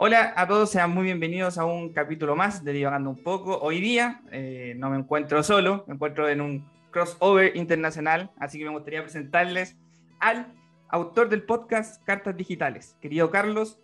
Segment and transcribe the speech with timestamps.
[0.00, 3.58] Hola a todos, sean muy bienvenidos a un capítulo más de Divagando un poco.
[3.58, 8.64] Hoy día eh, no me encuentro solo, me encuentro en un crossover internacional, así que
[8.64, 9.74] me gustaría presentarles
[10.20, 10.54] al
[10.88, 13.80] autor del podcast Cartas Digitales, querido Carlos.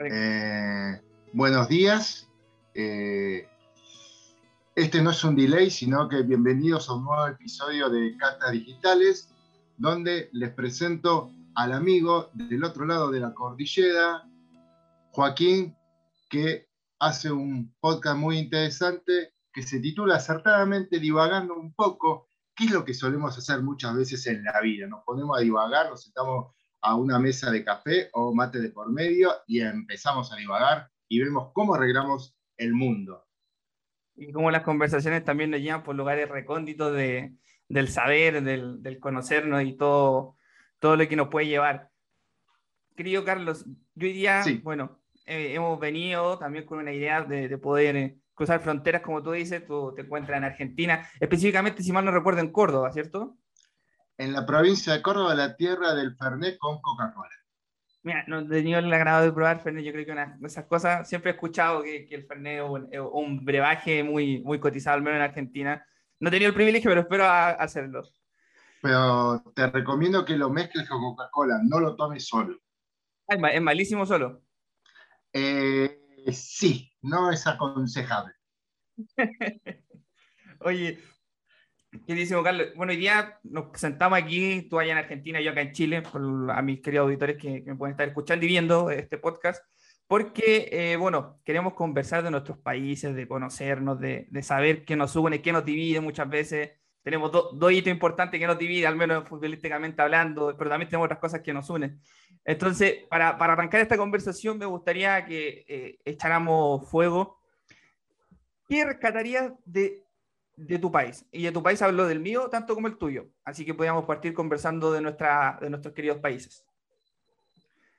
[0.00, 1.00] Eh,
[1.32, 2.28] buenos días.
[2.74, 3.48] Eh,
[4.76, 9.30] este no es un delay, sino que bienvenidos a un nuevo episodio de Cartas Digitales,
[9.78, 14.28] donde les presento al amigo del otro lado de la cordillera,
[15.10, 15.76] Joaquín,
[16.30, 22.70] que hace un podcast muy interesante que se titula acertadamente Divagando un poco, que es
[22.70, 24.86] lo que solemos hacer muchas veces en la vida.
[24.86, 28.90] Nos ponemos a divagar, nos sentamos a una mesa de café o mate de por
[28.90, 33.26] medio y empezamos a divagar y vemos cómo arreglamos el mundo.
[34.14, 37.34] Y cómo las conversaciones también nos llevan por lugares recónditos de,
[37.68, 40.36] del saber, del, del conocernos y todo
[40.82, 41.88] todo lo que nos puede llevar.
[42.96, 48.18] Querido Carlos, yo diría, bueno, eh, hemos venido también con una idea de, poder eh,
[48.34, 52.40] cruzar fronteras, como tú dices, tú te encuentras en Argentina, específicamente, si mal no recuerdo,
[52.40, 53.38] en Córdoba, ¿cierto?
[54.18, 57.30] En la provincia de Córdoba, la tierra del Fernet con Coca-Cola.
[58.02, 61.08] Mira, no he tenido el agrado de probar Fernet, yo creo que una, esas cosas,
[61.08, 62.60] siempre he escuchado que, el Fernet
[62.90, 65.86] es un, brebaje muy, muy cotizado, al menos en Argentina.
[66.18, 68.02] No he tenido el privilegio, pero espero hacerlo
[68.82, 72.58] pero te recomiendo que lo mezcles con Coca-Cola, no lo tomes solo.
[73.28, 74.42] ¿Es malísimo solo?
[75.32, 76.00] Eh,
[76.32, 78.34] sí, no es aconsejable.
[80.58, 80.98] Oye,
[82.08, 85.72] queridísimo Carlos, bueno, hoy día nos sentamos aquí, tú allá en Argentina, yo acá en
[85.72, 86.02] Chile,
[86.50, 89.64] a mis queridos auditores que, me pueden estar escuchando y viendo este podcast,
[90.08, 95.14] porque, eh, bueno, queremos conversar de nuestros países, de conocernos, de, de saber qué nos
[95.14, 99.28] une, qué nos divide muchas veces, tenemos dos hitos importantes que nos dividen, al menos
[99.28, 102.00] futbolísticamente hablando, pero también tenemos otras cosas que nos unen.
[102.44, 107.40] Entonces, para, para arrancar esta conversación, me gustaría que eh, echáramos fuego.
[108.68, 110.04] ¿Qué rescatarías de,
[110.56, 111.26] de, tu país?
[111.32, 113.26] Y de tu país hablo del mío, tanto como el tuyo.
[113.44, 116.64] Así que podríamos partir conversando de, nuestra, de nuestros queridos países.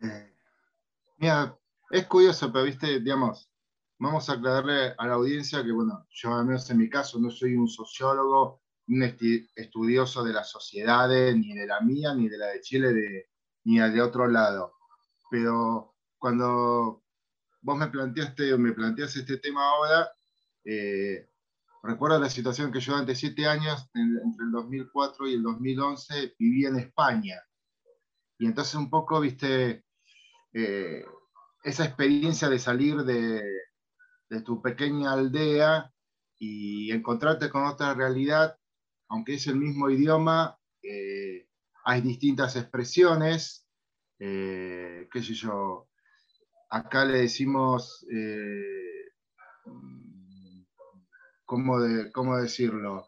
[0.02, 0.34] Eh,
[1.18, 1.58] mira,
[1.92, 3.52] es curioso, pero viste, digamos,
[4.00, 7.30] vamos a aclararle a la audiencia que, bueno, yo al menos en mi caso no
[7.30, 9.04] soy un sociólogo un
[9.56, 13.30] estudioso de las sociedades, ni de la mía, ni de la de Chile,
[13.64, 14.74] ni de otro lado.
[15.30, 17.04] Pero cuando
[17.62, 20.12] vos me planteaste me planteas este tema ahora,
[20.66, 21.30] eh,
[21.82, 26.66] recuerdo la situación que yo durante siete años, entre el 2004 y el 2011, viví
[26.66, 27.42] en España.
[28.38, 29.86] Y entonces un poco, viste,
[30.54, 31.06] eh,
[31.64, 33.42] esa experiencia de salir de
[34.44, 35.94] tu pequeña aldea
[36.38, 38.58] y encontrarte con otra realidad
[39.13, 41.47] aunque es el mismo idioma, eh,
[41.85, 43.68] hay distintas expresiones,
[44.18, 45.88] eh, qué sé yo,
[46.72, 49.12] acá le decimos, eh,
[51.46, 51.79] ¿cómo,
[52.38, 53.06] decirlo?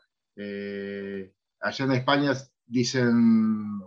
[1.61, 2.33] allá en España
[2.67, 3.81] dicen,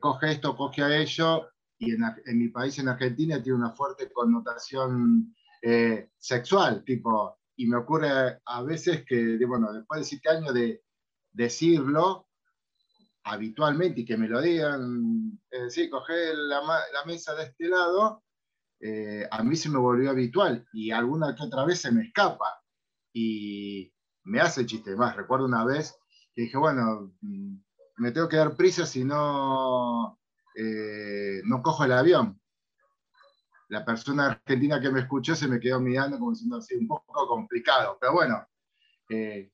[0.00, 5.34] coge esto, coge a ello, y en, mi país, en Argentina, tiene una fuerte connotación
[6.16, 10.85] sexual, tipo, y me ocurre a veces que, bueno, después de siete años de,
[11.36, 12.28] decirlo
[13.24, 16.62] habitualmente y que me lo digan, es decir, coger la,
[17.06, 18.22] mesa de este lado,
[18.80, 22.62] eh, a mí se me volvió habitual y alguna que otra vez se me escapa
[23.12, 23.92] y
[24.24, 25.16] me hace chiste más.
[25.16, 25.98] Recuerdo una vez
[26.34, 27.56] que dije, bueno, mm,
[27.96, 30.18] me tengo que dar prisa si no,
[30.54, 32.40] eh, no cojo el avión.
[33.68, 37.26] La persona argentina que me escuchó se me quedó mirando como diciendo así, un poco
[37.26, 38.46] complicado, pero bueno,
[39.10, 39.50] eh,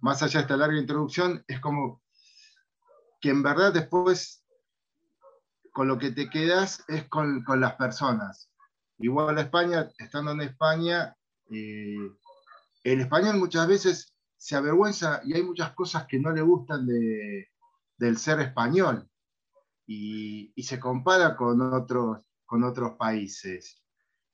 [0.00, 2.02] más allá de esta larga introducción, es como
[3.20, 4.44] que en verdad después
[5.72, 8.50] con lo que te quedas es con, las personas.
[8.98, 11.16] Igual a España, estando en España,
[11.50, 12.10] eh,
[12.82, 18.18] el español muchas veces se avergüenza y hay muchas cosas que no le gustan del
[18.18, 19.08] ser español
[19.86, 23.82] y, se compara con otros, con otros países.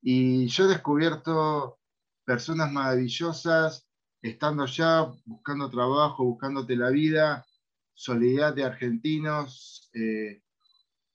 [0.03, 1.79] Y yo he descubierto
[2.25, 3.87] personas maravillosas
[4.25, 7.47] estando ya, buscando trabajo, buscándote la vida,
[7.93, 10.43] solidaridad de argentinos, eh,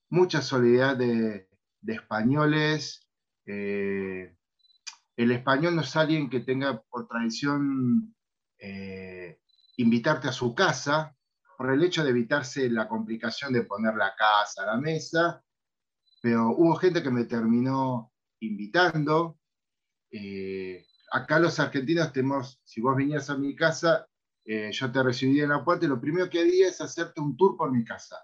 [0.10, 1.50] mucha solidaridad de,
[1.88, 3.10] españoles.
[3.48, 4.36] Eh,
[5.18, 8.16] el español no es alguien que tenga por tradición
[8.60, 9.40] eh,
[9.78, 11.18] invitarte a su casa,
[11.58, 15.44] por el hecho de evitarse la complicación de poner la casa a la mesa,
[16.22, 19.40] pero hubo gente que me terminó invitando
[21.12, 24.08] acá los argentinos tenemos, si vos vinieras a mi casa,
[24.46, 27.38] eh, yo te recibí en la puerta y lo primero que haría es hacerte un
[27.38, 28.18] tour por mi casa.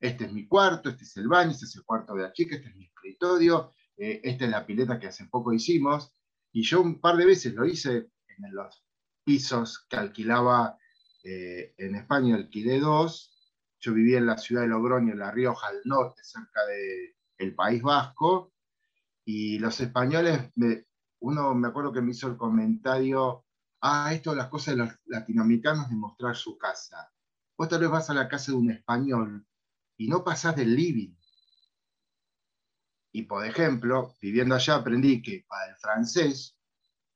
[0.00, 2.56] este es mi cuarto, este es el baño, este es el cuarto de la chica,
[2.56, 6.12] este es mi escritorio, eh, esta es la pileta que hace poco hicimos.
[6.52, 8.84] Y yo un par de veces lo hice en los
[9.24, 10.78] pisos que alquilaba
[11.24, 13.32] eh, en España, alquilé dos.
[13.80, 16.60] Yo vivía en la ciudad de Logroño, en La Rioja, al norte, cerca
[17.38, 18.52] del País Vasco.
[19.24, 20.50] Y los españoles,
[21.24, 23.46] uno me acuerdo que me hizo el comentario,
[23.80, 27.10] ah, esto es las cosas de los latinoamericanos de mostrar su casa.
[27.56, 29.46] Vos tal vez vas a la casa de un español
[29.96, 31.16] y no pasás del living.
[33.12, 36.58] Y por ejemplo, viviendo allá aprendí que para el francés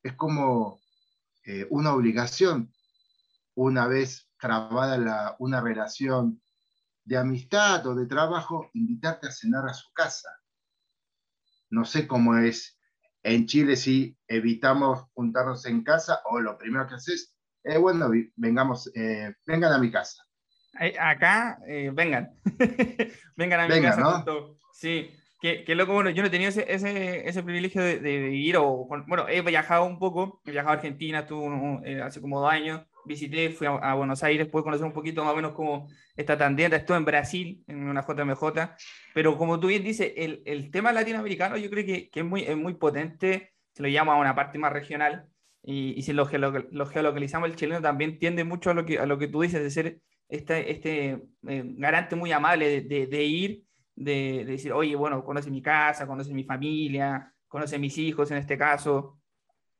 [0.01, 0.79] es como
[1.43, 2.73] eh, una obligación,
[3.53, 6.41] una vez trabada una relación
[7.03, 10.29] de amistad o de trabajo, invitarte a cenar a su casa.
[11.69, 12.78] No sé cómo es
[13.23, 18.91] en Chile si evitamos juntarnos en casa o lo primero que haces es, bueno, vengamos,
[18.95, 20.23] eh, vengan a mi casa.
[20.99, 22.31] Acá, eh, vengan.
[23.35, 24.25] vengan a mi casa.
[24.71, 25.11] Sí,
[25.41, 28.87] que, loco, bueno, yo no he tenido ese, ese, ese privilegio de, de, vivir, o
[29.07, 32.81] bueno, he viajado un poco, he viajado a Argentina, estuve eh, hace como dos años,
[33.09, 36.77] visité, fui a, Buenos Aires, pude conocer un poquito más o menos cómo está tangente,
[36.77, 38.43] estuve en Brasil, en una JMJ,
[39.13, 42.43] pero como tú bien dices, el, el tema latinoamericano yo creo que, que, es, muy,
[42.43, 45.27] es muy potente, se lo llama a una parte más regional,
[45.61, 46.29] y, y si lo,
[46.71, 49.61] lo, geolocalizamos, el chileno también tiende mucho a lo que, a lo que tú dices,
[49.61, 53.63] de ser este, este eh, garante muy amable de, de ir
[53.99, 58.57] de, decir, oye, bueno, conoce mi casa, conoce mi familia, conoce mis hijos en este
[58.57, 59.19] caso,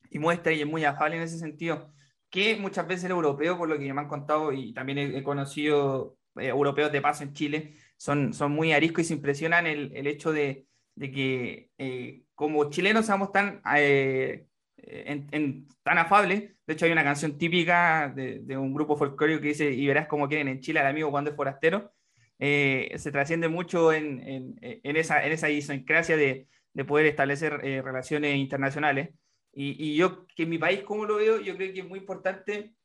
[0.09, 1.93] y muestra y es muy afable en ese sentido,
[2.29, 6.17] que muchas veces el europeo, por lo que me han contado, y también he, conocido
[6.37, 10.07] eh, europeos de paso en Chile, son, son muy ariscos y se impresionan el, el
[10.07, 10.65] hecho de,
[10.95, 14.45] de que eh, como chilenos somos tan, eh,
[14.77, 19.49] en, tan afables, de hecho hay una canción típica de, de un grupo folclórico que
[19.49, 21.93] dice, y verás cómo quieren en Chile al amigo cuando es forastero,
[22.39, 27.59] eh, se trasciende mucho en, en, en, esa, en esa idiosincrasia de, de poder establecer
[27.63, 29.09] eh, relaciones internacionales.
[29.51, 31.99] Y, y, yo, que en mi país, como lo veo, yo creo que es muy
[31.99, 32.75] importante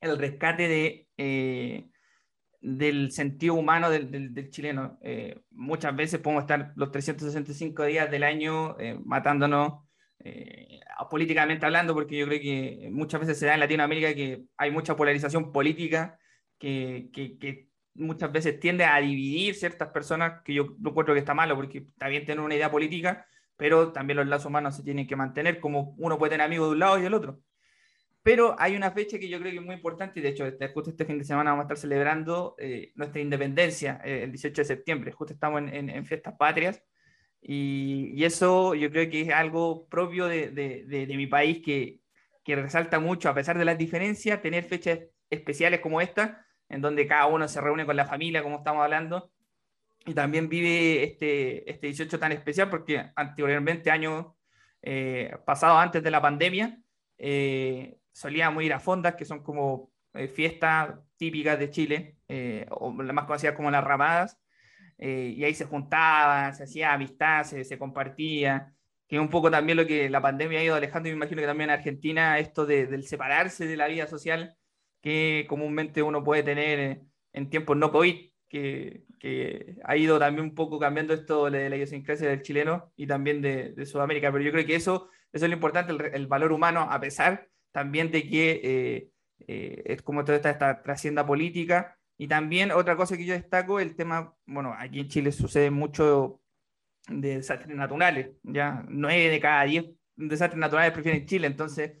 [0.00, 1.88] el rescate de, eh,
[2.60, 4.98] del sentido humano del, del, chileno.
[5.50, 9.84] muchas veces podemos estar los 365 días del año matándonos.
[11.10, 14.96] políticamente hablando, porque yo creo que muchas veces se da en Latinoamérica que hay mucha
[14.96, 16.18] polarización política
[16.58, 17.68] que, que, que
[17.98, 21.78] muchas veces tiende a dividir ciertas personas, que yo no encuentro que está malo, porque
[21.78, 23.26] está bien tener una idea política,
[23.58, 26.72] pero también los lazos humanos se tienen que mantener, como uno puede tener amigos de
[26.74, 27.40] un lado y del otro.
[28.22, 30.68] Pero hay una fecha que yo creo que es muy importante, y de hecho, este,
[30.68, 34.62] justo este fin de semana vamos a estar celebrando eh, nuestra independencia, eh, el 18
[34.62, 36.82] de septiembre, justo estamos en, en, fiestas patrias,
[37.40, 41.60] y, y, eso yo creo que es algo propio de, de, de, de mi país
[41.64, 42.00] que,
[42.44, 45.00] que resalta mucho, a pesar de las diferencias, tener fechas
[45.30, 49.32] especiales como esta, en donde cada uno se reúne con la familia, como estamos hablando,
[50.08, 54.26] y también vive este, este 18 tan especial porque anteriormente, años
[54.82, 56.80] eh, pasados antes de la pandemia,
[57.18, 62.90] eh, solíamos ir a fondas, que son como eh, fiestas típicas de Chile, eh, o
[63.02, 64.38] las más conocidas como las ramadas,
[65.00, 68.74] y ahí se juntaban, se hacía amistad, se, se compartía,
[69.06, 71.40] que es un poco también lo que la pandemia ha ido alejando, y me imagino
[71.40, 74.56] que también en Argentina esto de, del separarse de la vida social
[75.00, 80.54] que comúnmente uno puede tener en tiempos no COVID, que, que, ha ido también un
[80.54, 84.32] poco cambiando esto de la idiosincrasia del chileno y también de, de Sudamérica.
[84.32, 87.48] Pero yo creo que eso, eso es lo importante, el, el valor humano, a pesar
[87.72, 89.10] también de que eh,
[89.46, 91.98] eh, es como toda esta, esta trascienda política.
[92.16, 96.40] Y también otra cosa que yo destaco, el tema, bueno, aquí en Chile sucede mucho
[97.08, 99.86] de desastres naturales, ya nueve de cada diez
[100.18, 101.92] desastres naturales prefieren Chile, entonces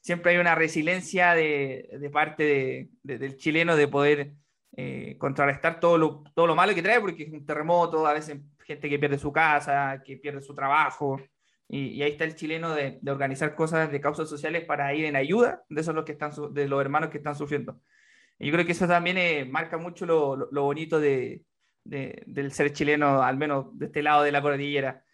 [0.00, 4.32] siempre hay una resiliencia de, de parte de, del chileno de poder
[4.76, 8.40] eh, contrarrestar todo lo, todo lo malo que trae, porque es un terremoto, a veces
[8.64, 11.20] gente que pierde su casa, que pierde su trabajo,
[11.68, 15.04] y, y ahí está el chileno de, de, organizar cosas de causas sociales para ir
[15.04, 17.80] en ayuda de esos los que están de los hermanos que están sufriendo.
[18.38, 21.44] Y yo creo que eso también eh, marca mucho lo, lo, lo bonito de,
[21.84, 25.04] del ser chileno, al menos de este lado de la cordillera.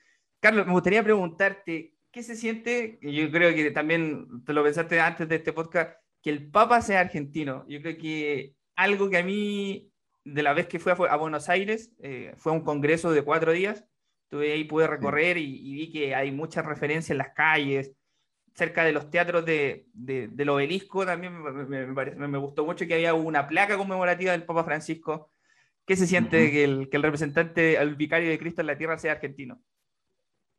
[0.40, 2.99] Carlos, me gustaría preguntarte, ¿qué se siente?
[3.02, 7.00] Yo creo que también te lo pensaste antes de este podcast, que el Papa sea
[7.00, 7.67] argentino.
[7.69, 9.91] Yo creo que algo que a mí,
[10.25, 13.85] de la vez que fui a, Buenos Aires, eh, fue un congreso de cuatro días,
[14.25, 17.93] estuve ahí, pude recorrer y, y, vi que hay muchas referencias en las calles,
[18.55, 23.15] cerca de los teatros de, de, del obelisco también me, me, gustó mucho que había
[23.15, 25.31] una placa conmemorativa del Papa Francisco.
[25.87, 26.51] ¿Qué se siente uh -huh.
[26.51, 29.61] que, el, que el representante, el vicario de Cristo en la tierra sea argentino?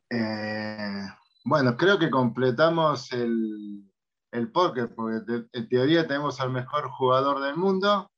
[0.10, 1.06] Eh,
[1.46, 3.86] bueno, creo que completamos el,
[4.32, 8.11] el póker, porque te, en teoría tenemos al mejor jugador del mundo,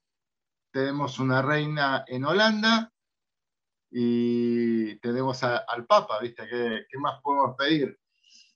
[0.73, 2.91] tenemos una reina en Holanda
[3.91, 6.47] y tenemos al Papa, ¿viste?
[6.49, 7.97] ¿Qué, más podemos pedir?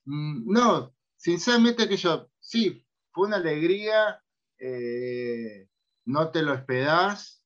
[0.06, 4.20] Mm, no, sinceramente que yo, sí, fue una alegría,
[4.58, 5.70] eh,
[6.06, 7.44] no te lo esperás,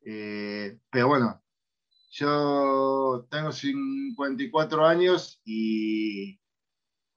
[0.00, 1.42] eh, pero bueno,
[2.10, 6.40] yo tengo 54 años y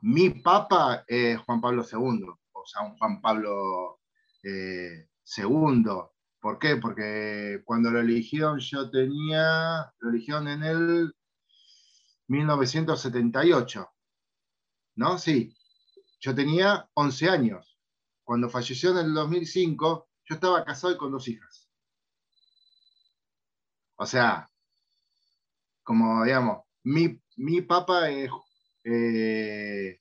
[0.02, 4.02] mi papa es Juan Pablo II, o sea, un Juan Pablo
[4.44, 6.13] II.
[6.44, 6.76] Eh, ¿Por qué?
[6.78, 11.14] Porque cuando lo eligieron yo tenía, lo eligieron en el
[12.28, 13.90] 1978,
[14.96, 15.18] ¿no?
[15.18, 15.56] Sí,
[16.20, 17.80] yo tenía 11 años.
[18.24, 21.70] Cuando falleció en el 2005, yo estaba casado y con dos hijas.
[23.96, 24.50] O sea,
[25.84, 28.30] como digamos, mi, mi papa es
[28.84, 30.00] eh,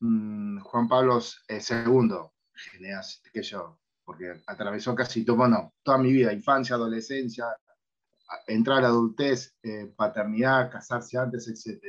[0.00, 3.80] mm, Juan Pablo II, genial, que yo,
[4.10, 7.46] porque atravesó casi todo, bueno, toda mi vida, infancia, adolescencia,
[8.46, 11.80] entrar a la adultez, eh, paternidad, casarse antes, etc.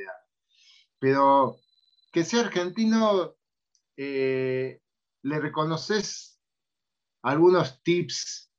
[1.00, 1.58] Pero
[2.12, 3.36] que sea argentino,
[3.98, 4.82] eh,
[5.24, 6.40] le reconoces
[7.24, 8.50] algunos tips,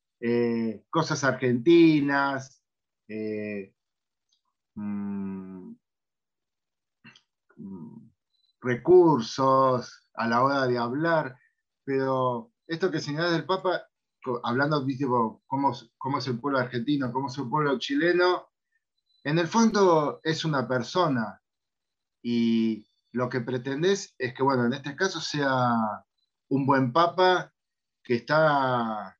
[0.90, 2.62] cosas argentinas,
[4.74, 5.74] Mm,
[7.56, 8.10] mm,
[8.62, 11.36] recursos a la hora de hablar,
[11.84, 13.86] pero esto que señalas del Papa,
[14.42, 14.96] hablando de
[15.46, 18.48] cómo, cómo es el pueblo argentino, cómo es el pueblo chileno,
[19.24, 21.40] en el fondo es una persona.
[22.22, 25.74] Y lo que pretendes es que, bueno, en este caso sea
[26.48, 27.52] un buen papa
[28.02, 29.18] que está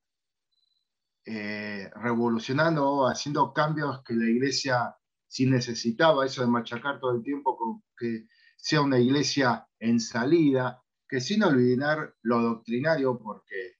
[1.26, 4.96] eh, revolucionando o haciendo cambios que la iglesia
[5.28, 10.82] si necesitaba eso de machacar todo el tiempo con que sea una iglesia en salida,
[11.12, 13.76] que sin olvidar lo doctrinario, porque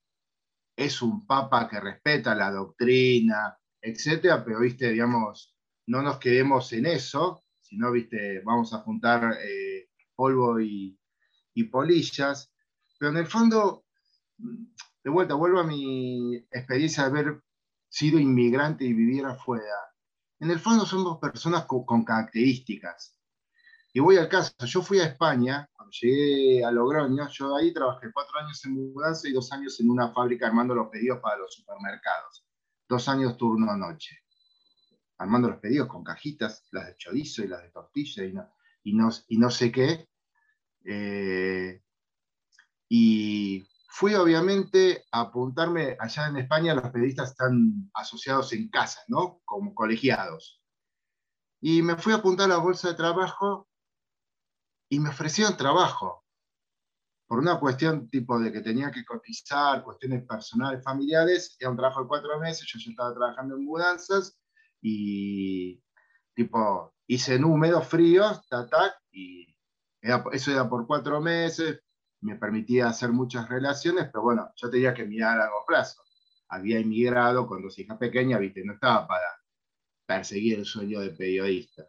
[0.76, 6.84] es un papa que respeta la doctrina, etcétera, pero viste, digamos, no nos quedemos en
[6.84, 10.98] eso, sino, viste, vamos a juntar eh, polvo y,
[11.70, 12.52] polillas,
[12.98, 13.86] pero en el fondo,
[14.36, 17.40] de vuelta, vuelvo a mi experiencia de haber
[17.88, 19.92] sido inmigrante y vivir afuera
[20.38, 23.16] en el fondo somos personas con, características.
[23.94, 25.70] Y voy al caso, yo fui a España,
[26.00, 30.12] llegué a Logroño, yo ahí trabajé cuatro años en mudanza y dos años en una
[30.12, 32.46] fábrica armando los pedidos para los supermercados.
[32.88, 34.18] Dos años turno noche.
[35.18, 38.94] Armando los pedidos con cajitas, las de chorizo y las de tortilla y no, y
[38.94, 40.08] no, y no sé qué.
[40.84, 41.80] Eh,
[42.88, 49.40] y fui obviamente a apuntarme, allá en España los periodistas están asociados en casa, ¿no?
[49.44, 50.61] Como colegiados.
[51.61, 53.68] Y me fui a apuntar a la bolsa de trabajo
[54.92, 56.22] y me ofrecieron trabajo.
[57.26, 62.02] Por una cuestión tipo de que tenía que cotizar, cuestiones personales, familiares, era un trabajo
[62.02, 64.38] de cuatro meses, yo ya estaba trabajando en mudanzas
[64.82, 65.82] y
[66.34, 69.56] tipo hice números fríos, tac, y
[70.32, 71.80] eso era por cuatro meses,
[72.20, 76.02] me permitía hacer muchas relaciones, pero bueno, yo tenía que mirar a largo plazo.
[76.49, 78.62] Había emigrado con dos hijas pequeñas, ¿viste?
[78.62, 79.40] no estaba para
[80.04, 81.88] perseguir el sueño de periodista.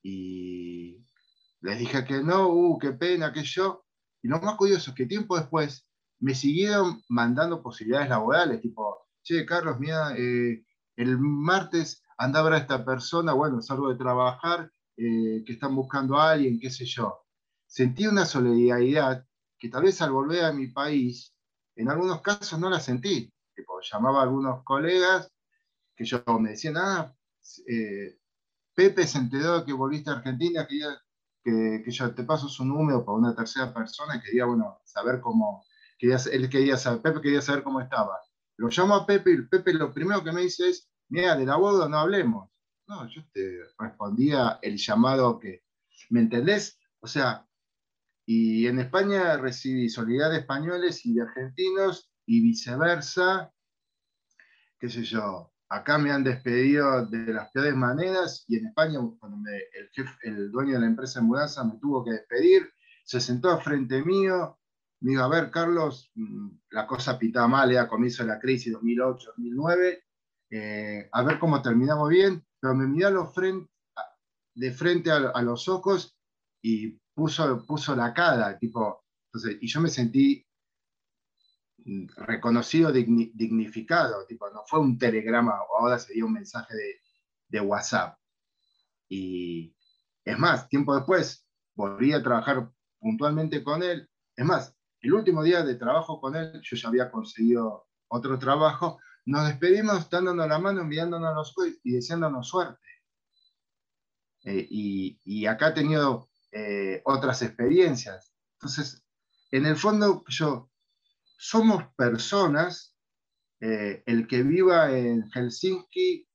[0.00, 0.83] Y
[1.64, 3.84] les dije que no, uh, qué pena, que yo.
[4.22, 5.86] Y lo más curioso es que tiempo después
[6.20, 10.62] me siguieron mandando posibilidades laborales, tipo, che, Carlos, mira, eh,
[10.96, 16.60] el martes andaba esta persona, bueno, salgo de trabajar, eh, que están buscando a alguien,
[16.60, 17.24] qué sé yo.
[17.66, 19.24] Sentí una solidaridad
[19.58, 21.34] que tal vez al volver a mi país,
[21.76, 23.32] en algunos casos no la sentí.
[23.90, 25.30] Llamaba a algunos colegas
[25.96, 27.14] que yo me decían, ah,
[27.66, 28.18] eh,
[28.74, 30.66] Pepe se enteró que volviste a Argentina,
[31.44, 35.20] que, que, yo te paso su número para una tercera persona y quería, bueno, saber
[35.20, 35.64] cómo,
[35.98, 38.18] quería, él quería saber, Pepe quería saber cómo estaba.
[38.56, 41.56] Lo llamo a Pepe y Pepe lo primero que me dice es, mira, de la
[41.56, 42.50] boda no hablemos.
[42.86, 45.64] No, yo te respondía el llamado que,
[46.10, 46.78] ¿me entendés?
[47.00, 47.46] O sea,
[48.26, 53.52] y en España recibí solidaridad de españoles y de argentinos y viceversa,
[54.78, 55.53] qué sé yo.
[55.74, 59.50] Acá me han despedido de las peores maneras y en España, cuando
[60.22, 62.70] el, dueño de la empresa de mudanza me tuvo que despedir,
[63.04, 64.56] se sentó frente mío,
[65.00, 68.72] me dijo, a ver, Carlos, mm, la cosa pitaba mal, ya comienzo de la crisis
[68.72, 70.04] 2008-2009,
[70.50, 73.32] eh, a ver cómo terminamos bien, pero me miró
[74.54, 76.16] de frente a, a los ojos
[76.62, 80.46] y puso, puso la cara, tipo, entonces, y yo me sentí
[82.16, 88.18] reconocido, dignificado, tipo, no fue un telegrama o ahora sería un mensaje de, WhatsApp.
[89.08, 89.76] Y
[90.24, 94.08] es más, tiempo después volví a trabajar puntualmente con él.
[94.34, 98.98] Es más, el último día de trabajo con él, yo ya había conseguido otro trabajo,
[99.26, 102.80] nos despedimos dándonos la mano, enviándonos los y deseándonos suerte.
[104.44, 108.32] eh, y, acá ha tenido eh, otras experiencias.
[108.54, 109.04] Entonces,
[109.50, 110.70] en el fondo, yo,
[111.36, 112.96] somos personas,
[113.60, 116.28] el que viva en Helsinki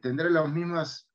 [0.00, 1.10] tendrá los mismos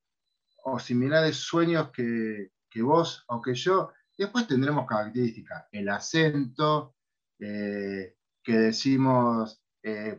[0.63, 6.95] o similares sueños que, que vos o que yo, después tendremos características, el acento,
[7.37, 8.13] que
[8.45, 9.63] decimos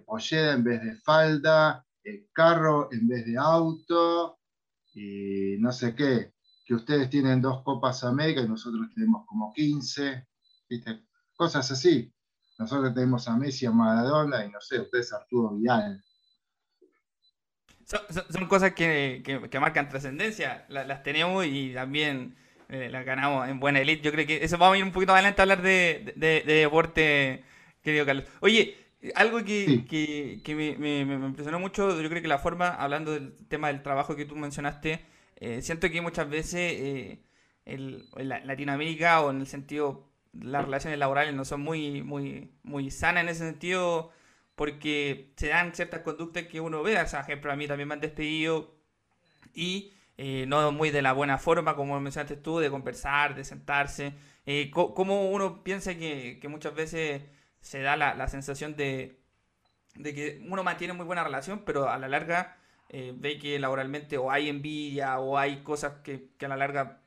[0.07, 1.87] pollera en vez de falda,
[2.33, 4.39] carro en vez de auto,
[4.95, 6.35] y no sé qué,
[6.65, 10.27] que ustedes tienen dos Copas América y nosotros tenemos como 15,
[10.69, 11.07] ¿viste?
[11.35, 12.12] cosas así.
[12.59, 16.02] Nosotros tenemos a Messi, a Maradona y no sé, ustedes a Arturo Vidal.
[17.85, 22.37] Son, cosas que, que, marcan trascendencia, las, tenemos y también
[22.68, 24.02] eh, las ganamos en buena elite.
[24.02, 26.54] Yo creo que eso vamos a ir un poquito adelante a hablar de, de, de
[26.54, 27.44] deporte,
[27.82, 28.25] querido Carlos.
[28.40, 28.82] Oye,
[29.14, 34.14] algo que, me, impresionó mucho, yo creo que la forma, hablando del tema del trabajo
[34.14, 35.04] que tú mencionaste,
[35.37, 37.23] eh, siento que muchas veces eh,
[37.64, 38.09] en
[38.47, 43.29] Latinoamérica o en el sentido las relaciones laborales no son muy, muy, muy sanas en
[43.31, 44.11] ese sentido
[44.55, 47.95] porque se dan ciertas conductas que uno ve, o sea, ejemplo, a mí también me
[47.95, 48.75] han despedido
[49.55, 54.15] y eh, no muy de la buena forma, como mencionaste tú, de conversar, de sentarse.
[54.73, 57.23] ¿Cómo uno piensa que, que muchas veces
[57.62, 59.21] se da la, sensación de,
[60.03, 62.59] que uno mantiene muy buena relación, pero a la larga
[62.89, 67.01] eh, ve que laboralmente o hay envidia o hay cosas que, a la larga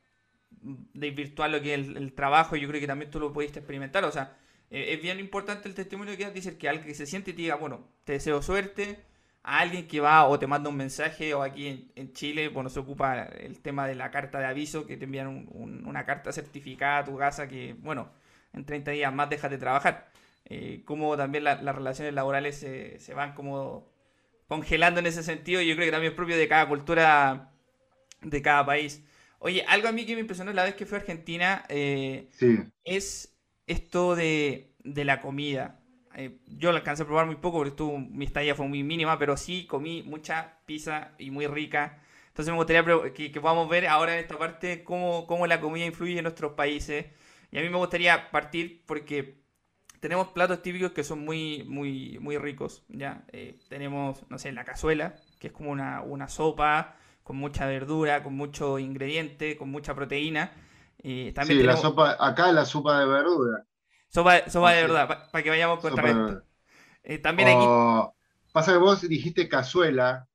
[0.93, 4.03] virtual lo que es el, trabajo, yo creo que también tú lo pudiste experimentar.
[4.05, 4.37] O sea,
[4.69, 7.41] eh, es bien importante el testimonio que dice que alguien que se siente y te
[7.43, 8.99] diga, bueno, te deseo suerte,
[9.43, 12.79] a alguien que va o te manda un mensaje, o aquí en, Chile, bueno, se
[12.79, 17.05] ocupa el tema de la carta de aviso, que te envían una carta certificada a
[17.05, 18.09] tu casa que, bueno,
[18.53, 20.09] en 30 días más dejas de trabajar
[20.45, 23.87] eh, cómo también las relaciones laborales se, se, van como
[24.47, 25.61] congelando en ese sentido.
[25.61, 27.51] Yo creo que también es propio de cada cultura,
[28.21, 29.03] de cada país.
[29.39, 32.29] Oye, algo a mí que me impresionó la vez que fui a Argentina eh,
[32.83, 35.79] es esto de, de la comida.
[36.15, 39.19] Eh, yo lo alcancé a probar muy poco porque estuvo, mi estadía fue muy mínima,
[39.19, 42.01] pero sí comí mucha pizza y muy rica.
[42.27, 45.85] Entonces me gustaría que, que podamos ver ahora en esta parte cómo, cómo la comida
[45.85, 47.05] influye en nuestros países.
[47.51, 49.45] Y a mí me gustaría partir porque
[49.99, 53.23] tenemos platos típicos que son muy, muy, muy ricos, ¿ya?
[53.31, 56.95] Eh, tenemos, no sé, la cazuela, que es como una, una, sopa
[57.25, 60.51] con mucha verdura, con mucho ingrediente, con mucha proteína.
[60.99, 63.65] Eh, también sí, la sopa, acá la sopa de verdura.
[64.09, 66.43] Sopa, sopa de verdura, para que vayamos contra
[67.01, 67.65] eh, también aquí...
[68.53, 70.27] Pasa que vos dijiste cazuela,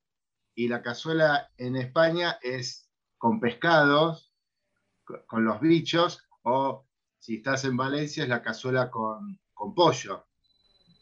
[0.57, 4.35] y la cazuela en España es con pescados,
[5.27, 6.87] con los bichos, o
[7.21, 10.27] si estás en Valencia es la cazuela con, con pollo.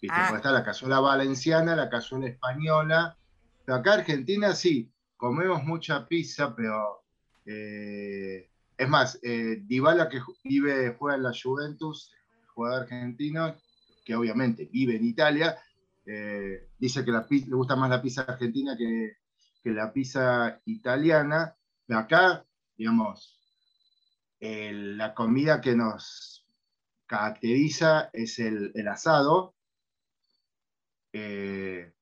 [0.02, 0.08] ¿Viste?
[0.10, 0.32] Ah.
[0.36, 3.16] está la cazuela valenciana, la cazuela española.
[3.64, 7.02] Pero acá en Argentina sí, comemos mucha pizza, pero
[7.44, 12.10] eh, es más, eh, Dybala que vive, juega en la Juventus,
[12.54, 13.54] jugador argentino,
[14.04, 15.58] que obviamente vive en Italia,
[16.06, 19.18] eh, dice que le gusta más la pizza argentina que,
[19.62, 21.54] que la pizza italiana.
[21.86, 23.38] Pero acá, digamos,
[24.40, 26.46] la comida que nos
[27.08, 29.56] caracteriza es el, asado.
[31.12, 31.92] Eh,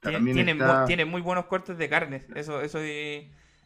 [0.00, 2.22] tiene, muy buenos cortes de carne.
[2.34, 2.78] Eso, eso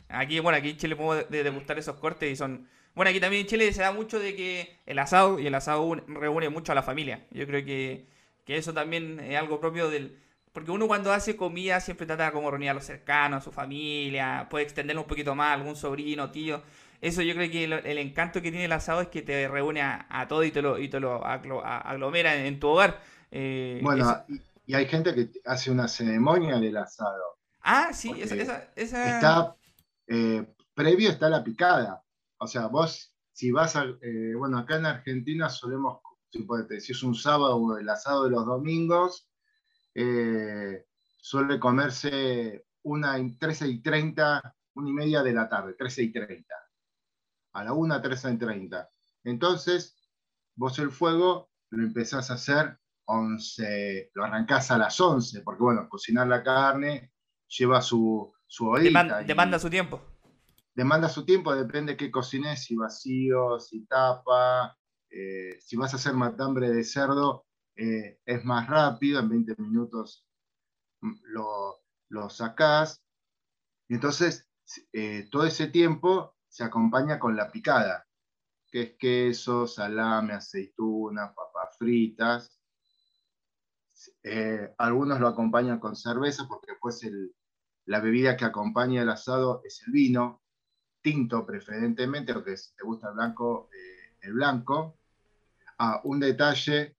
[0.08, 2.68] aquí, bueno, aquí en Chile podemos degustar esos cortes y son.
[2.94, 5.94] Bueno, aquí también en Chile se da mucho de que el asado y el asado
[6.06, 7.26] reúne mucho a la familia.
[7.30, 8.06] Yo creo que,
[8.44, 10.18] que eso también es algo propio del.
[10.52, 14.48] Porque uno cuando hace comida siempre trata como reunir a los cercanos, a su familia,
[14.50, 16.62] puede extenderlo un poquito más, algún sobrino, tío
[17.02, 20.26] eso yo creo que el, encanto que tiene el asado es que te reúne a,
[20.28, 23.00] todo y te lo, y te lo aglomera en, tu hogar.
[23.32, 24.24] Eh, bueno,
[24.72, 27.38] y, hay gente que hace una ceremonia del asado.
[27.60, 29.56] Ah, sí, esa, esa, Está,
[30.06, 32.02] eh, previo está la picada.
[32.38, 36.46] O sea, vos, si vas a, eh, bueno, acá en Argentina solemos, si,
[36.80, 39.28] si es un sábado el asado de los domingos,
[41.16, 46.54] suele comerse una 13 y 30, una y media de la tarde, 13 y 30
[47.52, 48.90] a la 1, 3 y 30.
[49.24, 49.96] Entonces,
[50.54, 55.88] vos el fuego lo empezás a hacer 11, lo arrancás a las 11, porque bueno,
[55.88, 57.12] cocinar la carne
[57.48, 59.22] lleva su, su horita.
[59.22, 60.00] Demanda, su tiempo.
[60.74, 64.76] Demanda su tiempo, depende de qué cocines, si vacío, si tapa,
[65.10, 70.26] eh, si vas a hacer matambre de cerdo, eh, es más rápido, en 20 minutos
[71.00, 73.02] mm, lo, lo sacás.
[73.88, 74.48] Entonces,
[74.92, 78.06] eh, todo ese tiempo se acompaña con la picada,
[78.70, 82.61] que es queso, salame, aceituna, papas fritas.
[84.22, 87.00] Eh, algunos lo acompañan con cerveza porque después
[87.86, 90.40] la bebida que acompaña el asado es el vino.
[91.02, 94.98] tinto preferentemente, o que si te gusta el blanco, eh, el blanco.
[95.78, 96.96] Ah, un detalle,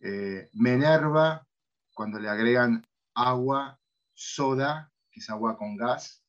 [0.00, 1.46] eh, me enerva
[1.94, 3.78] cuando le agregan agua,
[4.12, 6.24] soda, que es agua con gas,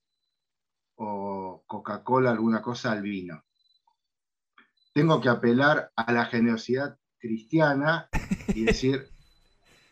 [0.95, 3.43] o Coca-Cola, alguna cosa al vino.
[4.93, 8.10] Tengo que apelar a la generosidad cristiana
[8.47, 9.10] y decir,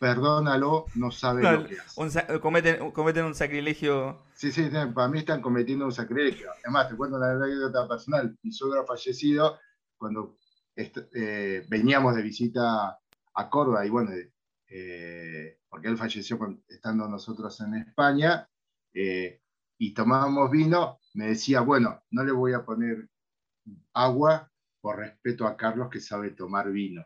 [0.02, 2.40] perdónalo, no sabe lo que hace.
[2.40, 4.24] cometen, un sacrilegio.
[4.34, 6.50] Sí, sí, para mí están cometiendo un sacrilegio.
[6.64, 8.36] Además, te cuento una anécdota personal.
[8.42, 9.60] Mi suegro fallecido,
[9.96, 10.38] cuando
[10.74, 12.98] eh, veníamos de visita
[13.34, 14.10] a Córdoba, y bueno,
[14.66, 16.36] eh, porque él falleció
[16.66, 18.48] estando nosotros en España,
[18.92, 19.40] eh,
[19.78, 23.08] y tomábamos vino, me decía, bueno, no le voy a poner
[23.92, 27.04] agua por respeto a Carlos que sabe tomar vino.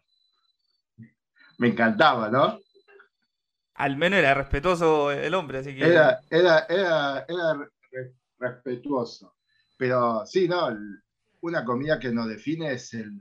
[1.58, 2.58] Me encantaba, ¿no?
[3.76, 5.84] Al menos era respetuoso el hombre, así que...
[5.84, 7.26] Era, era,
[8.38, 9.36] respetuoso.
[9.76, 10.68] Pero sí, no,
[11.40, 13.20] una comida que nos define es el,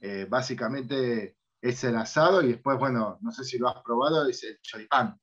[0.00, 4.42] eh, básicamente es el asado y después, bueno, no sé si lo has probado, es
[4.44, 5.20] el choripán.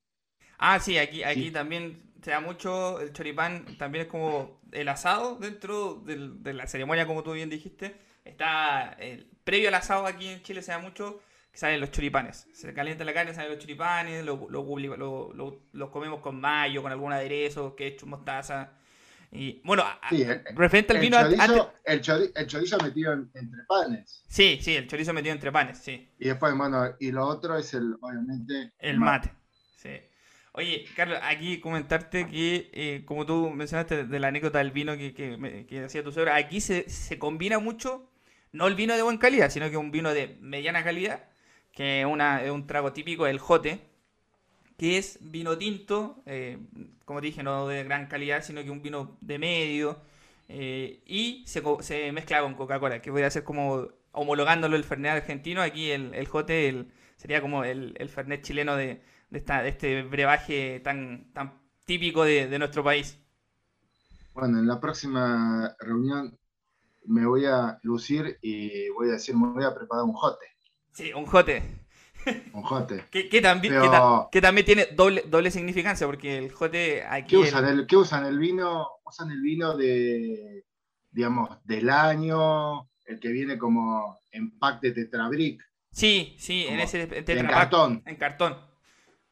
[0.58, 5.36] Ah, sí, aquí, aquí también se da mucho el choripán, también es como el asado
[5.36, 7.96] dentro de la ceremonia, como tú bien dijiste.
[8.26, 11.22] Está el, previo al asado aquí en Chile se da mucho
[11.58, 12.48] que salen los choripanes.
[12.54, 17.76] Se calienta la carne, salen los choripanes, los lo, comemos con mayo, con algún aderezo,
[17.80, 18.74] hecho mostaza.
[19.32, 19.84] Y bueno,
[20.54, 21.18] referente al vino.
[21.84, 24.24] El chorizo, metido entre panes.
[24.30, 26.08] Sí, sí, el chorizo metido entre panes, sí.
[26.20, 28.74] Y después, bueno, y lo otro es el, obviamente.
[28.78, 29.32] El mate.
[29.78, 30.00] Sí.
[30.52, 35.12] Oye, Carlos, aquí comentarte que, eh, como tú mencionaste de la anécdota del vino que,
[35.12, 38.12] que, que hacía tu suegra, aquí se, se, combina mucho,
[38.52, 41.28] no el vino de buena calidad, sino que un vino de mediana calidad,
[41.78, 43.80] que una, es un trago típico, el jote,
[44.78, 46.58] que es vino tinto, eh,
[47.06, 50.02] como dije, no de gran calidad, sino que un vino de medio,
[50.48, 55.62] eh, y se, se, mezcla con Coca-Cola, que podría ser como homologándolo el Fernet argentino,
[55.62, 60.02] aquí el, el Jote sería como el, el Fernet chileno de, de, esta, de este
[60.02, 63.20] brebaje tan, tan típico de, de nuestro país.
[64.34, 66.40] Bueno, en la próxima reunión
[67.06, 70.57] me voy a lucir y voy a decir, me voy a preparar un jote.
[70.98, 71.62] Sí, un jote.
[72.54, 73.06] Un jote.
[73.12, 73.76] que, también,
[74.32, 77.30] que, también tiene doble, doble significancia, porque el jote aquí.
[77.30, 77.68] ¿Qué usan?
[77.68, 78.26] El, ¿Qué usan?
[78.26, 80.66] El vino, usan el vino de,
[81.12, 85.62] digamos, del año, el que viene como en pack de Tetrabric.
[85.92, 88.02] Sí, sí, en ese en cartón.
[88.08, 88.58] En cartón.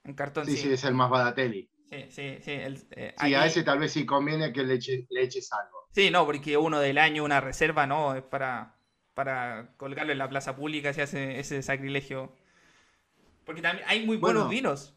[0.03, 0.57] En cartón, sí.
[0.57, 1.67] Sí, es el más badatelli.
[1.89, 2.51] Sí, sí, sí.
[2.51, 5.87] Eh, sí, a ese tal vez sí conviene que le, eches algo.
[5.95, 8.75] Sí, no, porque uno del año, una reserva, no, es para,
[9.15, 12.31] para colgarlo en la plaza pública, se hace ese sacrilegio
[13.45, 14.93] porque también hay muy buenos vinos.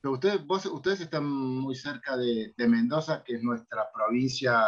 [0.00, 4.64] Pero ustedes, ustedes están muy cerca de, Mendoza, que es nuestra provincia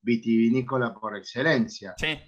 [0.00, 1.94] vitivinícola por excelencia.
[1.98, 2.18] Sí.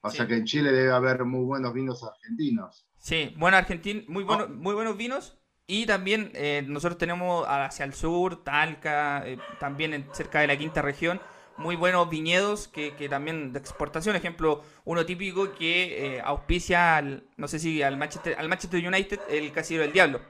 [0.00, 2.86] O sea que en Chile debe haber muy buenos vinos argentinos.
[2.96, 5.38] Sí, bueno, Argentina, muy, bueno, muy buenos vinos.
[5.66, 10.82] Y también eh, nosotros tenemos hacia el sur, Talca, eh, también cerca de la quinta
[10.82, 11.20] región,
[11.56, 14.16] muy buenos viñedos que, que también de exportación.
[14.16, 19.20] Ejemplo, uno típico que eh, auspicia, al, no sé si al Manchester, al Manchester United,
[19.28, 20.20] el Casillero del Diablo,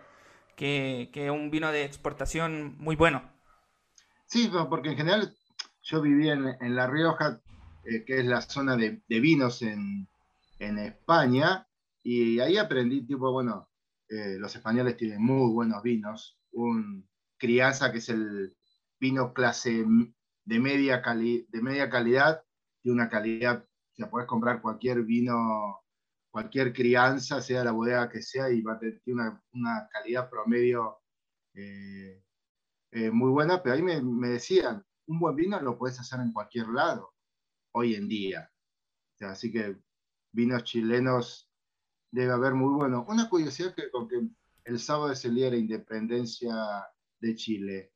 [0.57, 3.23] que, que, es un vino de exportación muy bueno.
[4.27, 5.35] Sí, porque en general
[5.83, 7.41] yo viví en, en La Rioja,
[7.85, 10.09] eh, que es la zona de, de vinos en,
[10.59, 11.67] en, España,
[12.03, 13.69] y ahí aprendí, tipo, bueno,
[14.09, 16.39] eh, los españoles tienen muy buenos vinos.
[16.53, 17.09] Un
[17.39, 18.55] crianza que es el
[19.01, 19.85] vino clase
[20.45, 22.43] de media, de media calidad
[22.83, 23.67] y una calidad,
[24.03, 25.83] o puedes comprar cualquier vino,
[26.31, 29.01] cualquier crianza, sea la bodega que sea, y va a tener
[29.53, 30.99] una, calidad promedio
[31.55, 32.23] eh,
[32.91, 36.69] eh, muy buena, pero ahí me, decían, un buen vino lo puedes hacer en cualquier
[36.69, 37.15] lado,
[37.73, 38.51] hoy en día.
[39.21, 39.77] así que
[40.33, 41.51] vinos chilenos
[42.11, 43.05] debe haber muy buenos.
[43.09, 44.21] Una curiosidad que, con que
[44.65, 46.55] el sábado es el día de la independencia
[47.21, 47.92] de Chile.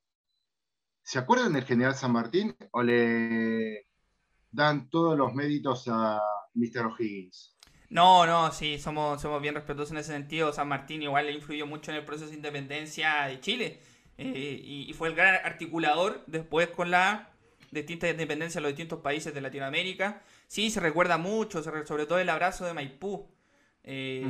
[1.06, 3.86] ¿Se acuerdan del general San Martín o le
[4.50, 6.20] dan todos los méritos a
[6.54, 6.86] Mr.
[6.86, 7.56] O'Higgins?
[7.90, 10.52] No, no, sí, somos, somos bien respetuosos en ese sentido.
[10.52, 13.80] San Martín igual le influyó mucho en el proceso de independencia de Chile
[14.18, 17.30] eh, y, fue el gran articulador después con la
[17.70, 20.22] distinta independencia de los distintos países de Latinoamérica.
[20.48, 23.28] Sí, se recuerda mucho, sobre todo el abrazo de Maipú.
[23.84, 24.26] Eh,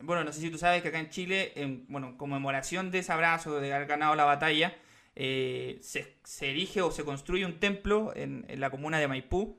[0.00, 3.12] bueno, no sé si tú sabes que acá en Chile, en bueno, conmemoración de ese
[3.12, 4.74] abrazo, de haber ganado la batalla,
[5.20, 9.58] eh, se, erige o se construye un templo en, la comuna de Maipú,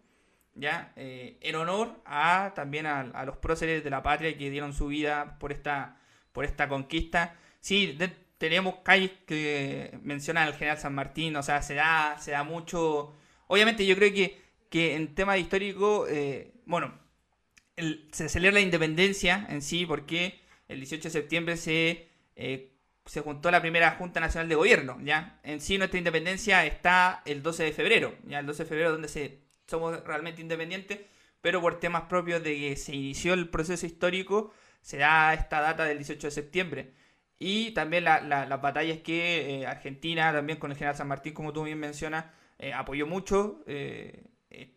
[0.56, 0.94] ¿ya?
[0.96, 5.38] Eh, en honor a también a, los próceres de la patria que dieron su vida
[5.38, 6.00] por esta,
[6.32, 7.36] por esta conquista.
[7.60, 7.98] Sí,
[8.38, 13.14] tenemos calles que mencionan al general San Martín, o sea, se da, se da mucho
[13.48, 16.98] obviamente yo creo que, que en tema histórico, eh, bueno,
[18.12, 22.08] se celebra la independencia en sí porque el 18 de septiembre se,
[23.06, 25.40] se juntó la primera Junta Nacional de Gobierno, ¿ya?
[25.44, 28.40] En sí nuestra independencia está el 12 de febrero, ¿ya?
[28.40, 31.00] El 12 de febrero donde se, somos realmente independientes,
[31.42, 35.86] pero por temas propios de que se inició el proceso histórico, se da esta data
[35.86, 36.94] del 18 de septiembre.
[37.40, 41.34] Y también la, la, las batallas que eh, Argentina, también con el general San Martín,
[41.34, 42.26] como tú bien mencionas,
[42.58, 43.64] eh, apoyó mucho.
[43.66, 44.26] Eh,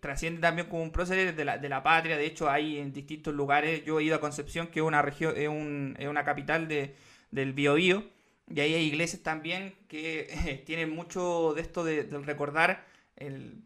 [0.00, 2.16] trasciende también como un prócer de la, de la patria.
[2.16, 3.84] De hecho, hay en distintos lugares.
[3.84, 6.94] Yo he ido a Concepción, que es una región, es, un, es una capital de,
[7.32, 8.04] del Biobío.
[8.48, 13.64] Y ahí hay iglesias también que tienen mucho de esto de, recordar el,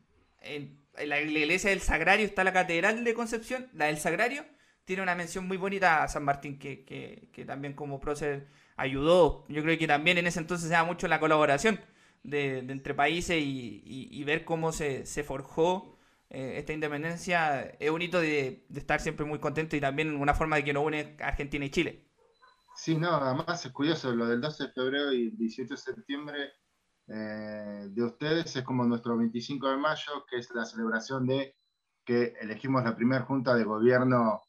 [1.05, 4.45] la iglesia del Sagrario está la Catedral de Concepción, la del Sagrario,
[4.85, 9.45] tiene una mención muy bonita a San Martín, que, que, también como prócer ayudó.
[9.49, 11.81] Yo creo que también en ese entonces se da mucho la colaboración
[12.23, 15.99] de, entre países y, ver cómo se, forjó
[16.31, 17.63] eh, esta independencia.
[17.81, 20.85] Es un hito de, estar siempre muy contento y también una forma de que nos
[20.85, 22.06] une Argentina y Chile.
[22.77, 26.53] Sí, no, además es curioso, lo del 12 de febrero y el 18 de septiembre
[27.09, 31.57] eh, de ustedes es como nuestro 25 de mayo, que es la celebración de
[32.05, 34.43] que elegimos la primera junta de gobierno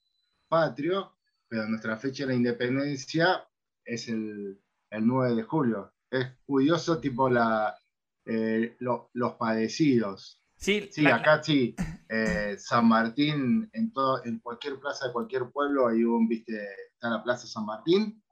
[0.47, 3.47] patrio, pero nuestra fecha de la independencia
[3.85, 4.59] es el,
[4.91, 5.93] 9 de julio.
[6.09, 7.77] Es curioso, tipo la,
[8.25, 10.41] eh, los padecidos.
[10.55, 11.75] Sí, sí acá sí,
[12.09, 17.09] eh, San Martín, en, todo, en cualquier plaza de cualquier pueblo, hay un, viste, está
[17.09, 18.23] la Plaza San Martín.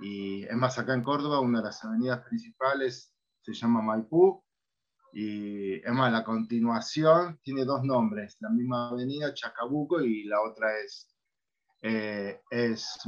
[0.00, 4.42] Y es más, acá en Córdoba, una de las avenidas principales se llama Maipú.
[5.12, 10.78] Y es más, la continuación tiene dos nombres, la misma avenida, Chacabuco, y la otra
[10.84, 11.16] es,
[11.80, 12.98] eh, es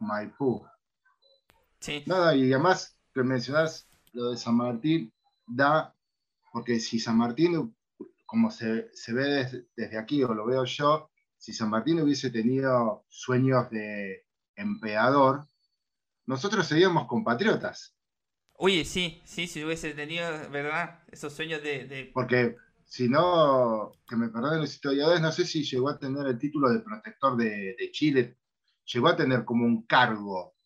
[0.00, 0.64] Maipú.
[2.06, 5.12] Nada, y además que mencionás lo de San Martín,
[5.46, 5.94] da,
[6.52, 7.74] porque si San Martín,
[8.26, 13.70] como se, ve desde, aquí, o lo veo yo, si San Martín hubiese tenido sueños
[13.70, 14.25] de
[14.56, 15.46] emperador,
[16.26, 17.94] nosotros seríamos compatriotas.
[18.54, 21.00] Oye, sí, sí, si hubiese tenido, ¿verdad?
[21.12, 22.10] Esos sueños de...
[22.12, 26.38] Porque si no, que me perdonen los historiadores, no sé si llegó a tener el
[26.38, 28.38] título de protector de, de Chile,
[28.86, 30.56] llegó a tener como un cargo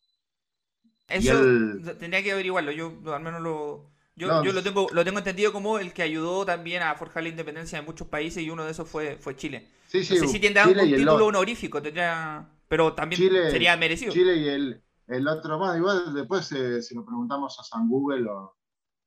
[1.11, 2.73] eso tendría que averiguarlo.
[2.73, 3.91] Yo al menos lo.
[4.17, 7.31] Yo, yo lo, tengo, lo tengo entendido como el que ayudó también a forjar la
[7.31, 9.69] independencia de muchos países y uno de esos fue, fue Chile.
[9.87, 14.13] Sí, sí, no sé si tendrá un título honorífico, tendría, pero también sería merecido.
[14.13, 18.31] Chile y el, el otro más, igual después eh, si lo preguntamos a San Google
[18.31, 18.57] o,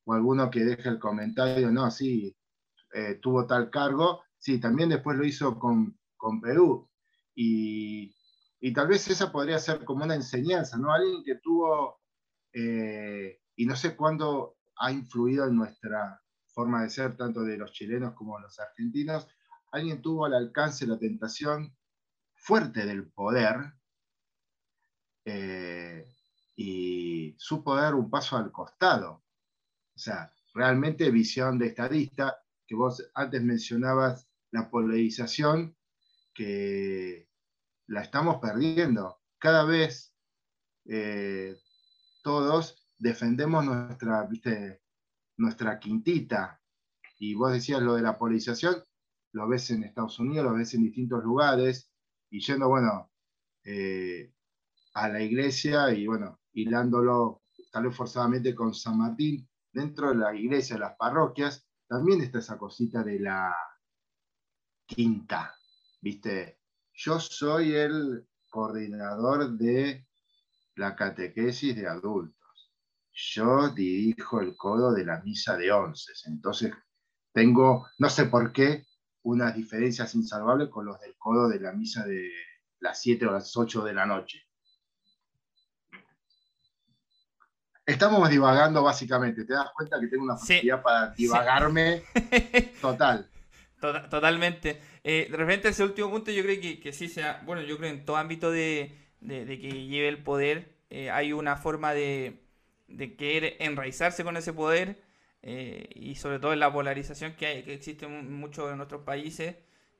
[0.03, 2.35] o, alguno que deje el comentario, no, sí,
[2.93, 6.89] eh, tuvo tal cargo, sí, también después lo hizo con, con Perú.
[7.35, 8.13] Y,
[8.59, 10.91] y tal vez esa podría ser como una enseñanza, ¿no?
[10.91, 12.01] Alguien que tuvo,
[12.51, 17.71] eh, y no sé cuándo ha influido en nuestra forma de ser, tanto de los
[17.71, 19.25] chilenos como de los argentinos,
[19.71, 21.73] alguien tuvo al alcance la tentación
[22.43, 23.73] fuerte del poder
[25.25, 26.09] eh,
[26.57, 29.23] y supo dar un paso al costado.
[29.95, 35.75] O sea, realmente visión de estadista, que vos antes mencionabas la polarización,
[36.33, 37.29] que
[37.87, 39.21] la estamos perdiendo.
[39.39, 40.13] Cada vez
[40.85, 41.55] eh,
[42.23, 44.81] todos defendemos nuestra, ¿viste?
[45.37, 46.61] nuestra quintita.
[47.19, 48.83] Y vos decías lo de la polarización,
[49.31, 51.92] lo ves en Estados Unidos, lo ves en distintos lugares,
[52.33, 53.11] y yendo, bueno,
[53.63, 54.33] eh,
[54.95, 60.33] a la iglesia y, bueno, hilándolo tal vez forzadamente con San Martín, dentro de la
[60.33, 63.55] iglesia, las parroquias, también está esa cosita de la
[64.87, 65.55] quinta,
[66.01, 66.59] ¿viste?
[66.93, 70.07] Yo soy el coordinador de
[70.73, 72.73] la catequesis de adultos.
[73.11, 76.13] Yo dirijo el codo de la misa de once.
[76.25, 76.73] Entonces,
[77.31, 78.87] tengo, no sé por qué,
[79.23, 82.29] unas diferencias insalvables con los del codo de la misa de
[82.79, 84.45] las 7 o las 8 de la noche.
[87.85, 89.43] Estamos divagando básicamente.
[89.43, 92.03] ¿Te das cuenta que tengo una facilidad para divagarme
[92.81, 93.29] total?
[94.09, 94.79] Totalmente.
[95.03, 97.89] Eh, de repente ese último punto yo creo que, que sí sea, bueno, yo creo
[97.89, 102.39] en todo ámbito de, de, que lleve el poder eh, hay una forma de,
[102.87, 105.01] de, querer enraizarse con ese poder
[105.43, 109.55] eh, y sobre todo en la polarización que, hay, que existe mucho en nuestros países,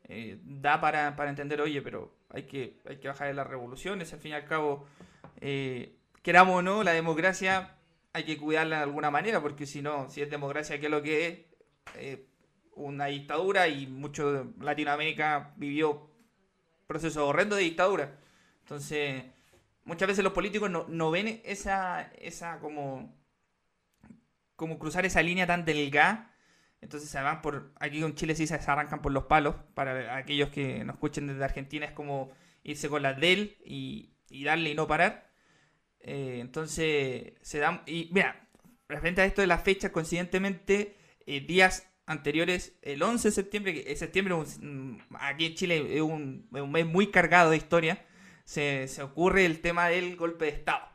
[0.06, 4.12] eh, da para, para, entender, oye, pero hay que, hay que bajar de las revoluciones,
[4.14, 4.88] al fin y al cabo,
[6.22, 7.76] queramos o no, la democracia
[8.14, 11.02] hay que cuidarla de alguna manera, porque si no, si es democracia, ¿qué es lo
[11.02, 12.20] que es?
[12.76, 16.10] una dictadura y mucho Latinoamérica vivió
[16.88, 18.18] procesos horrendos de dictadura.
[18.62, 19.24] Entonces,
[19.86, 23.14] muchas veces los políticos no, ven esa, esa como,
[24.56, 26.36] como cruzar esa línea tan delgada
[26.82, 30.50] Entonces se van por, aquí con Chile sí se arrancan por los palos, para aquellos
[30.50, 32.32] que nos escuchen desde Argentina es como
[32.64, 34.14] irse con la del y,
[34.44, 35.32] darle y no parar.
[36.00, 38.50] Eh, entonces se dan, y mira,
[38.90, 43.96] referente a esto de la fecha, coincidentemente, eh, días anteriores, el 11 de septiembre, que
[43.96, 44.36] septiembre
[45.20, 48.06] aquí en Chile es un, mes muy cargado de historia,
[48.46, 50.86] se, ocurre el tema del golpe de Estado.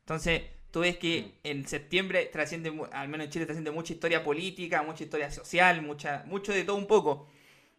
[0.00, 0.42] Entonces,
[0.72, 5.04] tú ves que en septiembre trasciende, al menos en Chile, trasciende mucha historia política, mucha
[5.04, 7.28] historia social, mucha, mucho de todo un poco.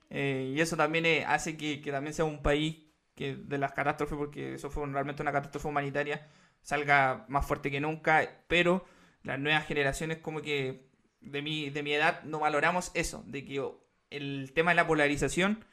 [0.10, 2.78] Eh, y eso también eh, hace que, que, también sea un país
[3.16, 6.28] que de las catástrofes, porque eso fue realmente una catástrofe humanitaria,
[6.62, 8.86] salga más fuerte que nunca, pero
[9.24, 10.88] las nuevas generaciones como que
[11.20, 13.64] de mi, de mi edad no valoramos eso, de que
[14.12, 15.66] el tema de la polarización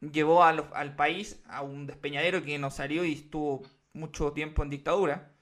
[0.00, 5.35] llevó al país a un despeñadero que nos salió y estuvo mucho tiempo en dictadura.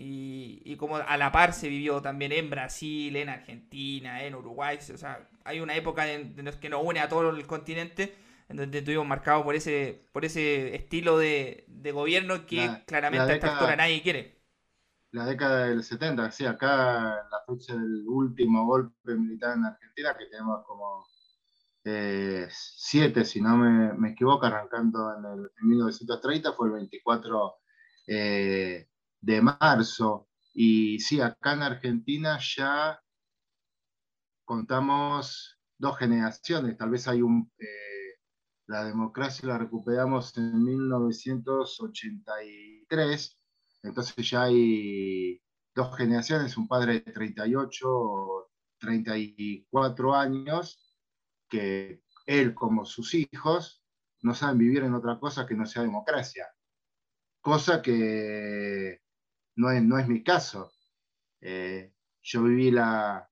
[0.00, 4.78] Y, como a la par se vivió también en Brasil, en Argentina, en Uruguay.
[4.94, 8.14] O sea, hay una época en, que nos une a todo el continente
[8.48, 13.52] en donde estuvimos marcados por ese, por ese estilo de, gobierno que claramente a esta
[13.54, 14.38] altura nadie quiere
[15.10, 20.14] la década del 70, sí, acá en la fecha del último golpe militar en Argentina,
[20.18, 21.06] que tenemos como
[21.84, 27.54] eh, siete, si no me, equivoco, arrancando en, el, 1930, fue el 24
[28.06, 28.88] eh,
[29.20, 30.28] de marzo.
[30.54, 33.00] Y sí, acá en Argentina ya
[34.44, 37.50] contamos dos generaciones, tal vez hay un...
[37.58, 37.66] Eh,
[38.66, 43.38] la democracia la recuperamos en 1983
[43.82, 45.40] entonces ya hay
[45.74, 50.96] dos generaciones, un padre de 38 o 34 años,
[51.48, 53.82] que él como sus hijos
[54.22, 56.46] no saben vivir en otra cosa que no sea democracia.
[57.40, 59.00] Cosa que
[59.58, 60.72] no es, no es mi caso.
[61.40, 61.92] Eh,
[62.22, 63.28] yo viví la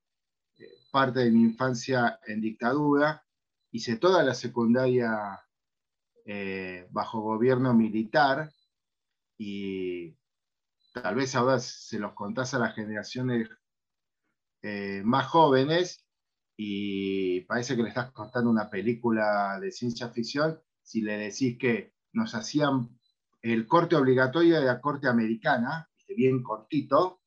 [0.58, 3.24] eh, parte de mi infancia en dictadura,
[3.70, 5.40] hice toda la secundaria
[6.24, 8.50] eh, bajo gobierno militar
[9.38, 10.16] y
[10.92, 13.48] tal vez ahora se los contás a las generaciones
[15.04, 16.04] más jóvenes
[16.56, 21.94] y parece que le estás contando una película de ciencia ficción si le decís que
[22.12, 22.98] nos hacían
[23.42, 27.20] el corte obligatorio de la corte americana, bien cortito,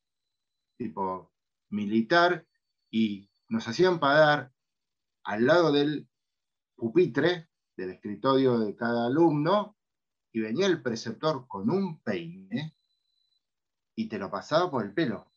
[0.78, 1.32] tipo
[1.70, 2.46] militar,
[2.90, 4.52] y nos hacían pagar
[5.24, 6.10] al lado del
[6.76, 9.78] pupitre, del escritorio de cada alumno,
[10.32, 12.76] y venía el preceptor con un peine
[13.96, 15.32] y te lo pasaba por el pelo.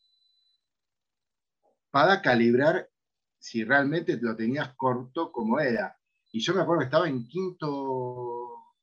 [1.91, 2.89] Para calibrar
[3.37, 5.99] si realmente lo tenías corto como era.
[6.31, 8.75] Y yo me acuerdo que estaba en quinto,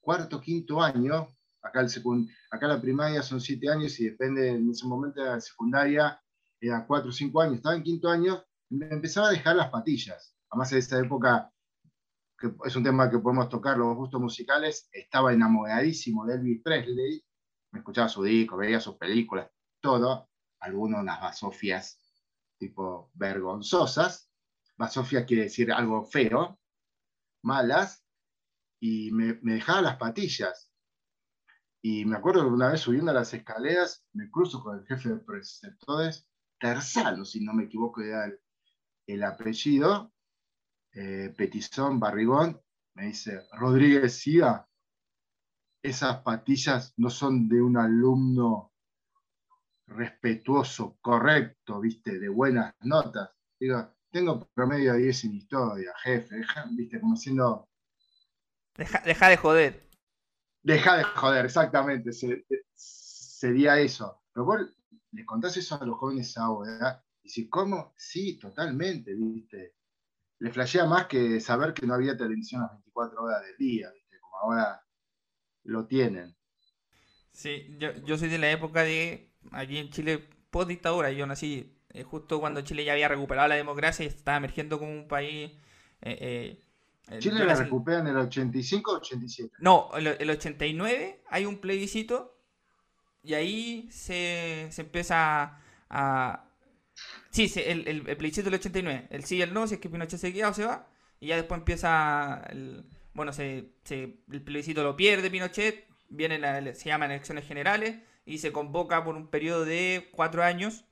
[0.00, 1.35] cuarto, quinto año.
[1.66, 5.40] Acá, el acá la primaria son siete años y depende, en ese momento de la
[5.40, 6.20] secundaria
[6.60, 7.56] era cuatro o cinco años.
[7.56, 10.34] Estaba en quinto año me empezaba a dejar las patillas.
[10.50, 11.52] Además, en esa época,
[12.38, 17.24] que es un tema que podemos tocar, los gustos musicales, estaba enamoradísimo de Elvis Presley
[17.78, 19.50] escuchaba su disco, veía sus películas,
[19.80, 20.28] todo,
[20.60, 22.00] algunos unas basofias
[22.58, 24.30] tipo vergonzosas.
[24.76, 26.58] Basofia quiere decir algo feo,
[27.42, 28.04] malas,
[28.80, 30.65] y me, dejaba las patillas.
[31.88, 35.08] Y me acuerdo que una vez subiendo a las escaleras, me cruzo con el jefe
[35.10, 38.28] de preceptores, Terzano, si no me equivoco, era
[39.06, 40.12] el, apellido,
[40.92, 42.60] eh, Petizón Barrigón,
[42.94, 44.68] me dice, Rodríguez Siga,
[45.80, 48.72] esas patillas no son de un alumno
[49.86, 53.30] respetuoso, correcto, viste, de buenas notas.
[53.60, 56.40] Digo, tengo promedio de 10 en historia, jefe,
[56.72, 57.68] viste, como siendo...
[58.76, 59.86] Deja, de joder.
[60.66, 62.10] Deja de joder, exactamente,
[62.74, 64.20] sería eso.
[64.32, 64.60] Pero vos
[65.12, 67.94] le contás eso a los jóvenes ahora, y si, ¿cómo?
[67.96, 69.76] Sí, totalmente, viste.
[70.40, 74.18] Le flashea más que saber que no había televisión las 24 horas del día, viste,
[74.18, 74.82] como ahora
[75.62, 76.36] lo tienen.
[77.30, 80.18] Sí, yo, soy de la época de aquí en Chile
[80.50, 81.12] post dictadura.
[81.12, 84.90] Yo nací eh, justo cuando Chile ya había recuperado la democracia y estaba emergiendo como
[84.90, 85.52] un país.
[86.02, 86.65] Eh, eh,
[87.18, 89.52] ¿Chile la recupera en el 85 o 87?
[89.60, 92.36] No, el, el 89 hay un plebiscito
[93.26, 96.44] y ahí se, se empieza a.
[97.30, 100.18] Sí, el, el, plebiscito del 89, el sí y el no, si es que Pinochet
[100.18, 100.88] se queda o se va,
[101.18, 106.38] y ya después empieza el, bueno, se, el plebiscito lo pierde Pinochet, viene
[106.74, 110.84] se llaman elecciones generales y se convoca por un periodo de cuatro años,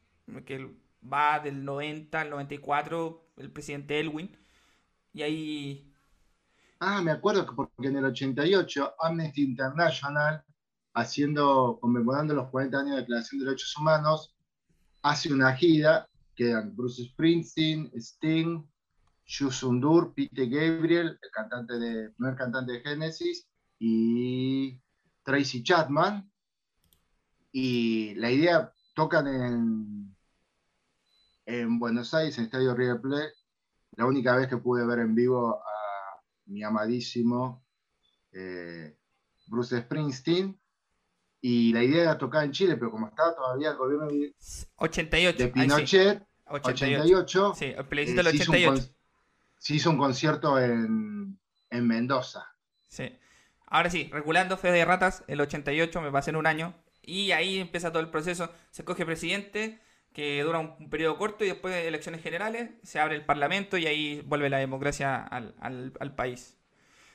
[0.45, 4.37] que va del 90 al 94 el presidente Elwin,
[5.13, 5.94] y ahí...
[6.81, 10.43] Ah, me acuerdo que porque en el 88 Amnesty International,
[10.93, 14.35] haciendo, conmemorando los 40 años de Declaración de Derechos Humanos,
[15.03, 18.65] hace una gira, quedan Bruce Springsteen, Sting,
[19.27, 23.47] Yusundur, Pete Gabriel, el cantante de, primer cantante de Genesis,
[23.79, 24.81] y
[25.23, 26.31] Tracy Chapman.
[27.53, 30.17] Y la idea, tocan en,
[31.47, 33.33] en Buenos Aires, en Estadio River Plate.
[33.97, 35.74] La única vez que pude ver en vivo a
[36.47, 37.65] mi amadísimo
[38.33, 38.97] eh,
[39.47, 40.59] Bruce Springsteen.
[41.41, 44.35] Y la idea era tocar en Chile, pero como estaba todavía el gobierno de,
[44.77, 45.39] 88.
[45.39, 48.95] de Pinochet, 88, Sí, el eh, plebiscito del se, hizo 88.
[49.59, 51.39] se hizo un concierto en,
[51.71, 52.47] en Mendoza.
[52.89, 53.19] Sí.
[53.67, 56.75] Ahora sí, regulando fe de ratas, el 88 me pasé en un año.
[57.03, 58.51] Y ahí empieza todo el proceso.
[58.71, 59.81] Se escoge presidente,
[60.15, 63.79] que dura un, un periodo corto, y después de elecciones generales, se abre el parlamento
[63.79, 66.57] y ahí vuelve la democracia al, al- al país.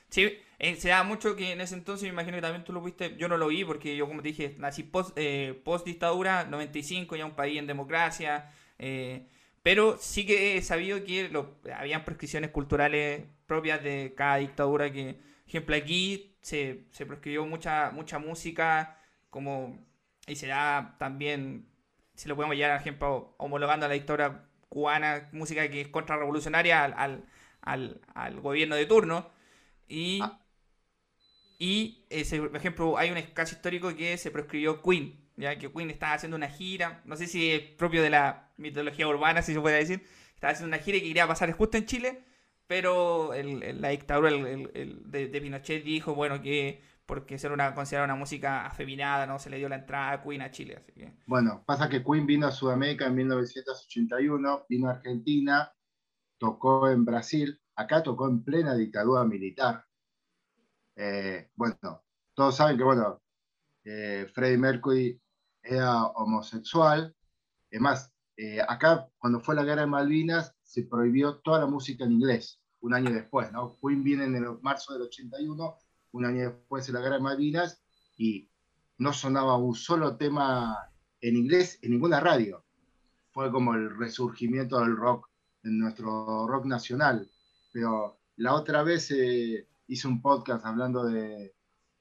[0.08, 2.82] Sí, eh, se da mucho que en ese entonces, me imagino que también tú lo
[2.82, 6.44] viste, yo no lo vi porque yo, como te dije, nací post, eh, post dictadura,
[6.44, 9.26] 95, ya un país en democracia, eh,
[9.62, 15.16] pero sí que he sabido que lo, habían prescripciones culturales propias de cada dictadura que,
[15.46, 18.98] ejemplo, aquí se, se prescribió mucha, mucha música,
[19.30, 19.78] como,
[20.26, 21.66] y se da también,
[22.20, 26.84] si lo podemos llevar, por ejemplo, homologando a la dictadura cubana, música que es contrarrevolucionaria
[26.84, 27.24] al, al,
[27.62, 29.30] al, al gobierno de turno.
[29.88, 30.38] Y, Ah.
[31.58, 35.90] y ese, por ejemplo, hay un caso histórico que se prescribió Queen, ya que Queen
[35.90, 39.60] estaba haciendo una gira, no sé si es propio de la mitología urbana, si se
[39.60, 42.20] puede decir, estaba haciendo una gira y que quería pasar justo en Chile,
[42.66, 47.38] pero el- el- la dictadura el- el- el de, de Pinochet dijo, bueno, que porque
[47.38, 50.52] ser una considerada una música afeminada, no se le dio la entrada a Queen a
[50.52, 55.72] Chile, así que Bueno, pasa que Queen vino a Sudamérica en 1981, vino a Argentina,
[56.38, 59.84] tocó en Brasil, acá tocó en plena dictadura militar.
[60.94, 63.20] Eh, bueno, todos saben que, bueno,
[63.82, 65.20] eh, Freddie Mercury
[65.64, 67.12] era homosexual.
[67.68, 72.04] Es más, eh, acá cuando fue la guerra de Malvinas se prohibió toda la música
[72.04, 73.76] en inglés, un año después, ¿no?
[73.82, 75.76] Queen viene en el marzo del 81,
[76.12, 77.82] un año después de la guerra de Malvinas,
[78.16, 78.48] y
[78.98, 80.90] no sonaba un solo tema
[81.20, 82.64] en inglés en ninguna radio.
[83.32, 85.28] Fue como el resurgimiento del rock,
[85.62, 87.30] en nuestro rock nacional.
[87.72, 91.54] Pero la otra vez eh, hice un podcast hablando de,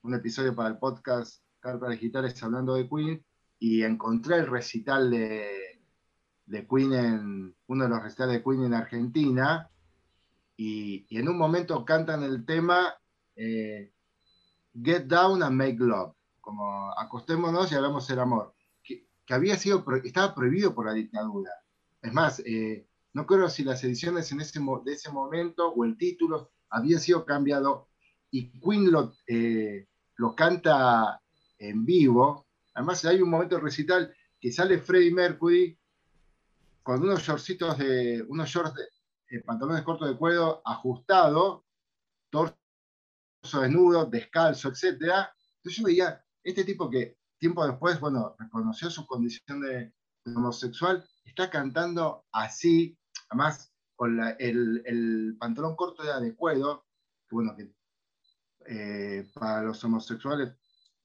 [0.03, 3.23] un episodio para el podcast Cartas Digitales hablando de Queen,
[3.59, 5.81] y encontré el recital de,
[6.45, 9.69] de Queen en, uno de los recitales de Queen en Argentina,
[10.55, 12.93] y, en un momento cantan el tema
[13.35, 13.93] eh,
[14.83, 18.53] Get Down and Make Love, como acostémonos y hagamos el amor,
[18.83, 21.51] que, había sido, estaba prohibido por la dictadura.
[22.01, 25.97] Es más, eh, no creo si las ediciones en ese, de ese momento o el
[25.97, 27.89] título había sido cambiado
[28.31, 31.21] y Queen lo, eh, lo canta
[31.57, 32.47] en vivo.
[32.73, 35.77] Además, hay un momento del recital que sale Freddie Mercury
[36.83, 41.65] con unos shortcitos de, unos shorts de eh, pantalones cortos de cuero ajustado,
[42.29, 42.55] torso
[43.41, 45.33] desnudo, descalzo, etcétera.
[45.57, 49.93] Entonces yo veía, este tipo que tiempo después, bueno, reconoció su condición de,
[50.25, 52.97] de homosexual, está cantando así,
[53.29, 56.85] además con la- el, el pantalón corto era de cuero,
[57.27, 57.73] que bueno, que
[58.67, 60.53] eh, para los homosexuales,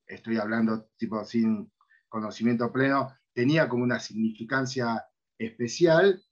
[0.06, 1.72] estoy hablando tipo sin
[2.08, 5.04] conocimiento pleno, tenía como una significancia
[5.38, 6.22] especial.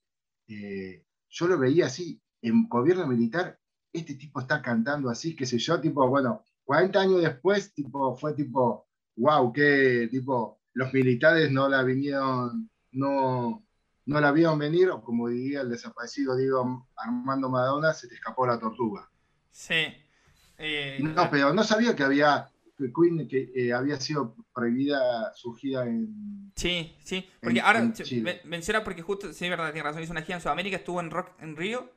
[0.48, 3.58] eh, yo lo veía así, en gobierno militar,
[3.92, 8.34] este tipo está cantando así, qué sé yo, tipo, bueno, 40 años después, tipo, fue
[8.34, 8.86] tipo,
[9.16, 13.64] wow, que tipo, los militares no la vinieron, no,
[14.06, 18.46] no la vieron venir, o como diría el desaparecido Diego Armando Maradona, se te escapó
[18.46, 19.08] la tortuga.
[19.50, 19.94] sí.
[20.58, 25.52] Eh, No, pero no sabía que había que Queen que eh, había sido prohibida su
[25.54, 28.40] gira en Sí, sí, porque en- ahora en Chile.
[28.44, 31.30] menciona porque justo, sí, verdad, tiene razón, hizo una gira en Sudamérica, estuvo en Rock
[31.40, 31.90] en Río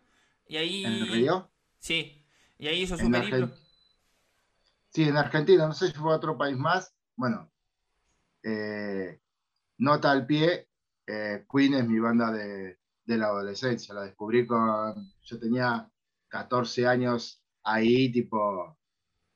[0.47, 0.85] y ahí...
[0.85, 1.51] en Río.
[1.85, 2.25] Sí,
[2.57, 3.49] y ahí hizo su periplo.
[4.89, 6.93] Sí, en Argentina, no sé si fue a otro país más.
[7.15, 7.51] Bueno,
[8.43, 9.21] eh,
[9.79, 10.69] nota al pie,
[11.07, 13.93] eh, Queen es mi banda de, de la adolescencia.
[13.95, 15.13] La descubrí con.
[15.23, 15.91] Yo tenía
[16.29, 18.77] 14 años ahí, tipo,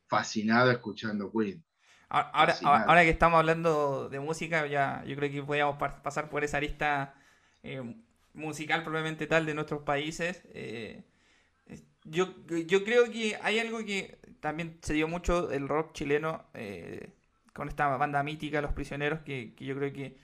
[0.08, 1.64] fascinado escuchando Queen.
[2.10, 6.44] Ahora, ahora, que estamos hablando de música, ya yo creo que podríamos pa- pasar por
[6.44, 7.14] esa lista
[7.62, 7.84] eh,
[8.34, 10.44] musical probablemente tal de nuestros países.
[12.12, 12.34] Yo,
[12.68, 17.12] yo creo que hay algo que también se dio mucho el rock chileno eh,
[17.54, 20.18] con esta banda mítica, Los Prisioneros, que, que yo creo que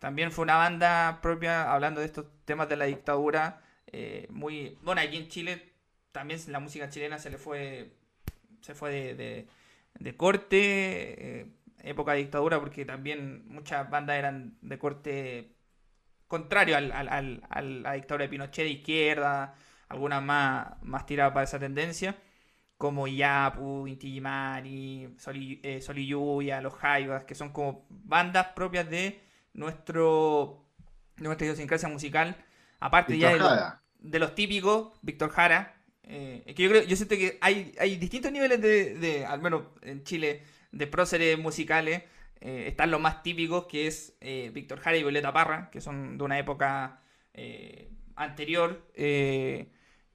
[0.00, 3.62] también fue una banda propia hablando de estos temas de la dictadura.
[3.88, 5.72] eh, muy bueno, aquí en Chile
[6.12, 7.92] también la música chilena se le fue
[8.62, 9.14] se fue de,
[10.00, 11.46] de- corte, eh,
[11.84, 15.52] época de dictadura, porque también muchas bandas eran de corte
[16.28, 19.54] contrario al- al- al- a la dictadura de Pinochet de izquierda,
[19.88, 22.16] algunas más, más tiradas para esa tendencia,
[22.78, 28.88] como Yapu, Inti Mari, Sol y, eh, Lluvia, Los Jaivas, que son como bandas propias
[28.90, 29.20] de
[29.54, 30.66] nuestro
[31.18, 32.36] nuestra idiosincrasia musical,
[32.80, 33.32] aparte ya
[33.98, 38.30] de, los típicos, Víctor Jara, eh, que yo creo, yo siento que hay, hay distintos
[38.30, 42.02] niveles de, al menos en Chile, de próceres musicales.
[42.40, 46.18] Eh, están los más típicos, que es eh, Víctor Jara y Violeta Parra, que son
[46.18, 47.00] de una época
[48.14, 48.86] anterior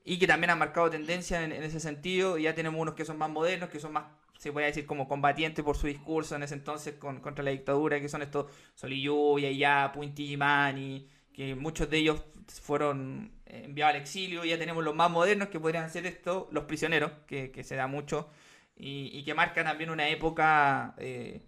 [0.03, 2.37] y que también han marcado tendencia en, ese sentido.
[2.37, 4.05] Y ya tenemos unos que son más modernos, que son más,
[4.37, 8.09] se puede decir, como combatientes por su discurso en ese entonces contra la dictadura, que
[8.09, 12.23] son estos Solillo, ya Punti Mani, que muchos de ellos
[12.61, 14.43] fueron enviados al exilio.
[14.43, 18.29] Ya tenemos los más modernos que podrían ser esto, los prisioneros, que, se da mucho,
[18.75, 20.95] y, que marcan también una época.
[20.97, 21.41] Eh,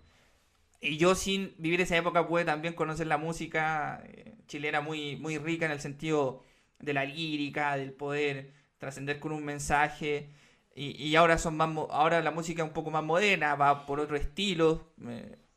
[0.82, 5.38] y yo sin vivir esa época pude también conocer la música eh, chilena muy, muy
[5.38, 6.44] rica en el sentido
[6.80, 10.30] de la lírica, del poder trascender con un mensaje.
[10.76, 14.18] Y, ahora son más ahora la música es un poco más moderna, va por otro
[14.18, 14.94] estilo.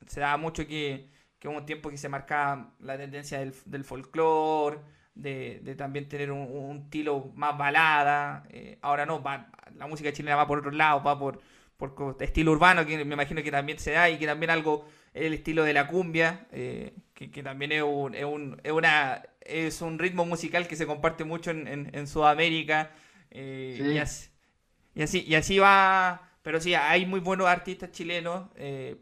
[0.07, 3.85] se da mucho que, que hubo un tiempo que se marcaba la tendencia del, del
[3.85, 4.79] folclore,
[5.17, 8.45] de, también tener un, estilo más balada.
[8.51, 9.23] Eh, ahora no,
[9.75, 11.41] la música chilena va por otro lado, va por,
[11.77, 14.87] por estilo urbano, que me imagino que también se da, y que también algo
[15.17, 19.81] el estilo de la cumbia, eh, que, también es un, es, un, es, una, es
[19.81, 22.91] un ritmo musical que se comparte mucho en, en, Sudamérica.
[23.31, 28.97] Eh, y, así, y, así, va, pero sí, hay muy buenos artistas chilenos eh,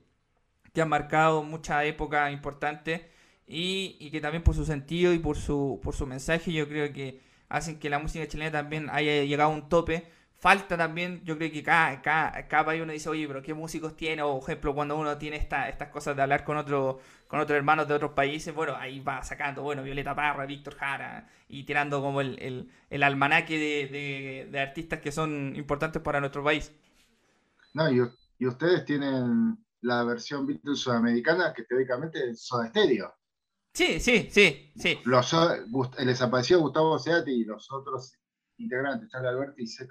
[0.72, 3.10] que han marcado mucha época importante
[3.46, 6.92] y, y, que también por su sentido y por su, por su mensaje yo creo
[6.92, 10.06] que hacen que la música chilena también haya llegado a un tope
[10.44, 14.20] falta también, yo creo que cada, cada, país uno dice, oye, pero ¿qué músicos tiene?
[14.20, 17.88] O, ejemplo, cuando uno tiene esta, estas cosas de hablar con otro, con otros hermanos
[17.88, 22.20] de otros países, bueno, ahí va sacando, bueno, Violeta Parra, Víctor Jara, y tirando como
[22.20, 26.70] el, el, almanaque de, de, artistas que son importantes para nuestro país.
[27.72, 28.06] No, y,
[28.38, 33.14] y ustedes tienen la versión Beatles sudamericana que teóricamente es Soda Stereo.
[33.72, 34.98] Sí, sí, sí, sí.
[35.06, 35.34] Los,
[35.96, 38.12] el desaparecido Gustavo Seati y los otros
[38.58, 39.88] integrantes, Charlie Alberti y Z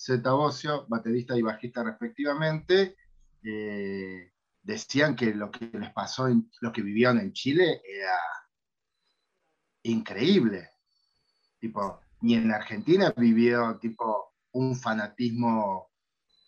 [0.00, 2.96] Zeta Bocio, baterista y bajista respectivamente,
[3.44, 4.32] eh,
[4.62, 8.18] decían que lo que les pasó, en, lo que vivieron en Chile era
[9.82, 10.70] increíble.
[11.58, 15.90] Tipo, ni en Argentina vivió tipo un fanatismo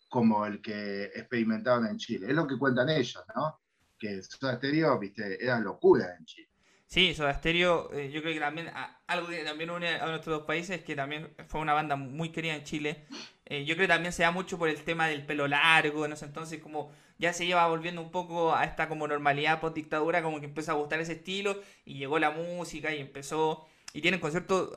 [0.08, 2.28] como el que experimentaron en Chile.
[2.28, 3.60] Es lo que cuentan ellos, ¿no?
[3.98, 6.51] Que Soda Stereo, viste, era locura en Chile.
[6.92, 8.70] Sí, Soda Stereo, eh, yo creo que también
[9.06, 12.28] algo que también une a nuestros dos países es que también fue una banda muy
[12.32, 13.06] querida en Chile.
[13.46, 16.12] Eh, yo creo que también se da mucho por el tema del pelo largo, en
[16.12, 20.22] ese entonces como ya se lleva volviendo un poco a esta como normalidad post dictadura,
[20.22, 24.20] como que empezó a gustar ese estilo y llegó la música y empezó y tienen
[24.20, 24.72] conciertos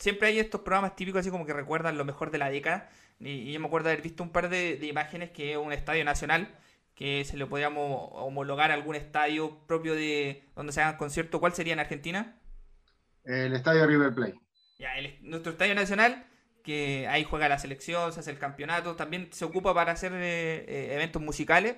[0.00, 2.90] siempre hay estos programas típicos así como que recuerdan lo mejor de la década
[3.20, 6.04] y, yo me acuerdo haber visto un par de, de imágenes que es un estadio
[6.04, 6.48] nacional
[6.94, 11.40] que se le podríamos homologar a algún estadio propio de donde se hagan conciertos.
[11.40, 12.40] ¿Cuál sería en Argentina?
[13.24, 14.34] El estadio River Plate.
[14.78, 14.92] Ya,
[15.22, 16.26] nuestro estadio nacional,
[16.62, 20.64] que ahí juega la selección, se hace el campeonato, también se ocupa para hacer eh,
[20.68, 21.76] eh, eventos musicales.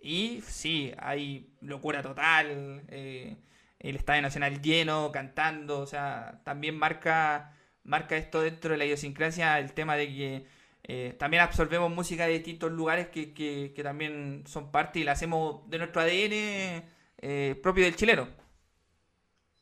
[0.00, 2.82] Y sí, hay locura total.
[2.88, 3.36] Eh,
[3.78, 9.58] el estadio nacional lleno, cantando, o sea, también marca, marca esto dentro de la idiosincrasia
[9.58, 10.46] el tema de que
[10.84, 15.78] eh, también absorbemos música de distintos lugares que, también son parte y la hacemos de
[15.78, 16.84] nuestro ADN
[17.18, 18.28] eh, propio del chileno.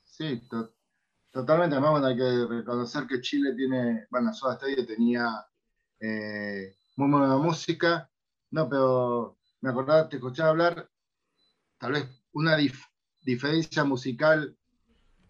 [0.02, 0.42] Sí,
[1.30, 1.76] totalmente.
[1.76, 5.46] Además, hay que reconocer que Chile tiene, bueno, Soda Stereo tenía
[6.00, 8.10] eh, muy buena música,
[8.50, 10.90] no, pero me acordaba, te escuchaba hablar,
[11.78, 12.56] tal vez una
[13.22, 14.56] diferencia musical,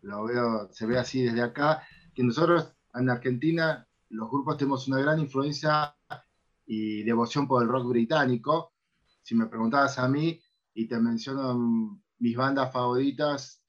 [0.02, 1.82] lo veo, se ve así desde acá,
[2.14, 5.94] que nosotros en Argentina los grupos tenemos una gran influencia
[6.66, 8.72] y devoción por el rock británico.
[9.22, 10.40] Si me preguntabas a mí
[10.74, 13.62] y te menciono mis bandas favoritas,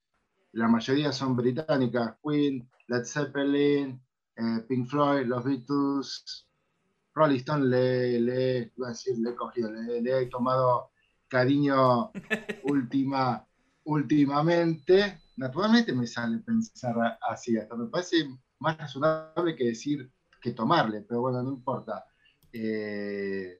[0.53, 4.01] la mayoría son británicas, Queen, Led Zeppelin,
[4.35, 6.47] eh, Pink Floyd, los Beatles,
[7.13, 10.91] Rolling Stone, le, le, le he cogido, le, he tomado
[11.27, 12.11] cariño
[12.63, 13.45] última,
[13.83, 15.21] últimamente.
[15.37, 18.27] Naturalmente me sale pensar así, hasta me parece
[18.59, 20.11] más razonable que decir
[20.41, 22.03] que tomarle, pero bueno, no importa.
[22.51, 23.59] Eh,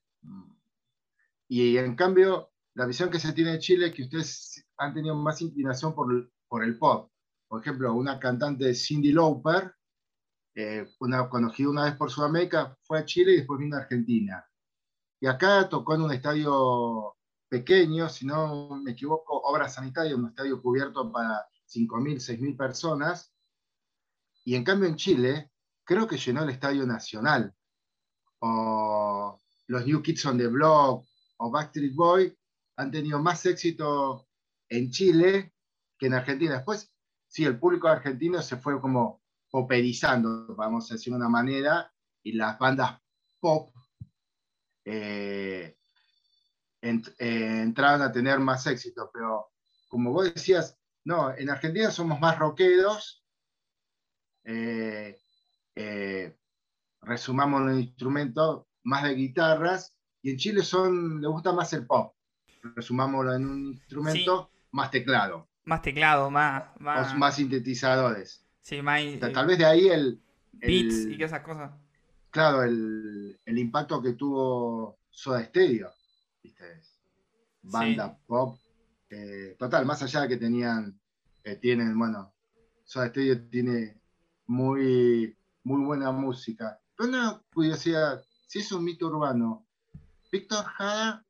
[1.47, 5.15] y en cambio, la visión que se tiene de Chile es que ustedes han tenido
[5.15, 7.11] más inclinación por, por el pop.
[7.47, 9.75] Por ejemplo, una cantante Cindy Lauper,
[10.55, 14.45] eh, una, conocida una vez por Sudamérica, fue a Chile y después vino a Argentina.
[15.19, 17.15] Y acá tocó en un estadio
[17.47, 23.33] pequeño, si no me equivoco, Obra Sanitaria, un estadio cubierto para 5.000, 6.000 personas.
[24.45, 25.50] Y en cambio en Chile
[25.83, 27.53] creo que llenó el Estadio Nacional.
[28.39, 31.05] O los New Kids on the Block
[31.37, 32.37] o Backstreet Boy
[32.77, 34.27] han tenido más éxito
[34.69, 35.53] en Chile
[35.97, 36.55] que en Argentina.
[36.55, 36.91] Después,
[37.27, 42.33] sí, el público argentino se fue como poperizando, vamos a decir de una manera, y
[42.33, 42.99] las bandas
[43.39, 43.73] pop
[44.85, 45.77] eh,
[46.81, 49.09] eh, entraron a tener más éxito.
[49.13, 49.51] Pero
[49.87, 53.23] como vos decías, no, en Argentina somos más rockeros,
[54.43, 55.20] eh,
[57.01, 62.13] resumamos los instrumentos, más de guitarras, y en Chile son, le gusta más el pop.
[62.75, 65.47] Resumámoslo en un instrumento, más teclado.
[65.65, 66.63] Más teclado, más...
[66.79, 68.45] Más, más sintetizadores.
[68.61, 69.01] Sí, más...
[69.19, 70.21] Tal vez de ahí el...
[70.53, 71.71] Beats y esas cosas.
[72.29, 75.91] Claro, el, impacto que tuvo Soda Stereo,
[76.41, 76.63] ¿viste?
[77.63, 78.57] Banda pop.
[79.09, 80.97] Eh, total, más allá de que tenían,
[81.43, 82.33] eh, tienen, bueno,
[82.83, 83.99] Soda Stereo tiene
[84.47, 86.79] muy, muy buena música.
[86.95, 89.65] Pero una curiosidad, si es un mito urbano,
[90.31, 91.25] Víctor Jara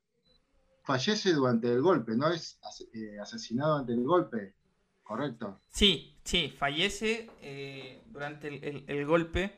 [0.84, 2.29] fallece durante el golpe, ¿no?
[2.29, 2.59] Es
[2.93, 4.55] eh, asesinado ante el golpe,
[5.03, 5.61] ¿correcto?
[5.69, 7.29] Sí, sí, fallece
[8.07, 9.57] durante el, golpe.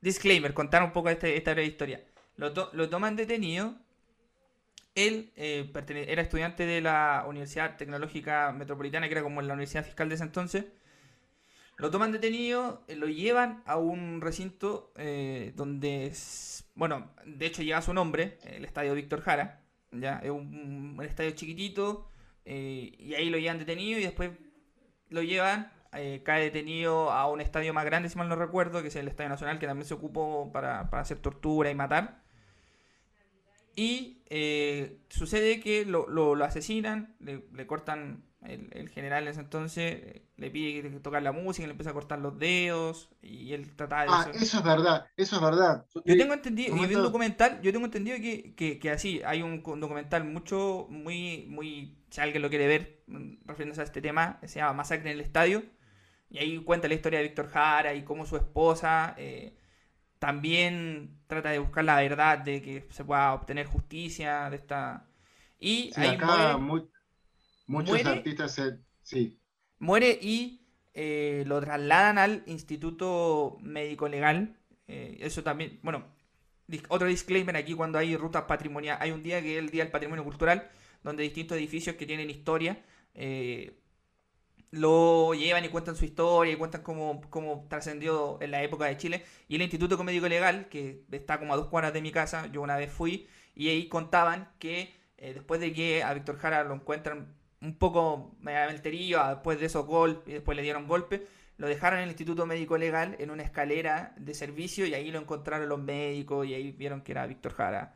[0.00, 2.04] Disclaimer, contar un poco este, esta breve historia.
[2.36, 3.74] Lo, lo toman detenido.
[4.94, 5.70] Él eh,
[6.08, 10.24] era estudiante de la Universidad Tecnológica Metropolitana, que era como la Universidad Fiscal de ese
[10.24, 10.64] entonces.
[11.80, 16.12] Lo toman detenido, eh, lo llevan a un recinto eh, donde,
[16.74, 19.62] bueno, de hecho lleva su nombre, el Estadio Víctor Jara.
[19.92, 20.20] ¿ya?
[20.22, 22.08] Es un, estadio chiquitito,
[22.44, 24.30] y ahí lo llevan detenido y después
[25.08, 28.88] lo llevan eh, cae detenido a un estadio más grande, si mal no recuerdo, que
[28.88, 32.22] es el Estadio Nacional, que también se ocupó para, hacer tortura y matar.
[33.74, 40.82] Y eh, sucede que lo, asesinan, le, cortan el, general en ese entonces, le pide
[40.82, 44.08] que tocar la música, le empieza a cortar los dedos y él trata de...
[44.10, 44.58] Ah, eso.
[44.58, 45.86] es verdad, eso es verdad.
[46.04, 49.62] Yo tengo entendido, y vi un documental, yo tengo entendido que, que, así, hay un
[49.62, 54.60] documental mucho, muy, muy, si alguien lo quiere ver, mm, refiriéndose a este tema, se
[54.60, 55.62] llama Masacre en el Estadio,
[56.30, 59.56] y ahí cuenta la historia de Víctor Jara y cómo su esposa eh,
[60.18, 65.06] también trata de buscar la verdad de que se pueda obtener justicia de esta...
[65.58, 66.86] Y ahí muere,
[67.70, 68.60] muchos artistas
[69.02, 69.38] sí.
[69.78, 74.56] Muere y eh, lo trasladan al Instituto Médico Legal.
[74.88, 76.04] Eh, eso también, bueno,
[76.88, 79.02] otro disclaimer aquí cuando hay rutas patrimoniales.
[79.02, 80.68] Hay un día que es el Día del Patrimonio Cultural,
[81.02, 82.82] donde distintos edificios que tienen historia
[84.72, 88.96] lo llevan y cuentan su historia y cuentan cómo, cómo trascendió en la época de
[88.96, 89.24] Chile.
[89.48, 92.62] Y el Instituto Médico Legal, que está como a dos cuadras de mi casa, yo
[92.62, 96.74] una vez fui, y ahí contaban que eh, después de que a Víctor Jara lo
[96.74, 101.98] encuentran un poco medio después de esos golpes, y después le dieron golpe, lo dejaron
[101.98, 105.78] en el Instituto Médico Legal en una escalera de servicio y ahí lo encontraron los
[105.78, 107.94] médicos y ahí vieron que era Víctor Jara.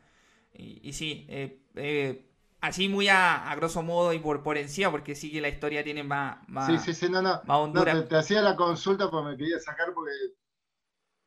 [0.53, 5.31] Y, sí, eh, eh así muy a, grosso modo y por, por encima, porque sí
[5.31, 7.41] que la historia tiene más, más Sí, sí, sí, no, no.
[7.45, 10.11] no te, hacía la consulta porque me quería sacar porque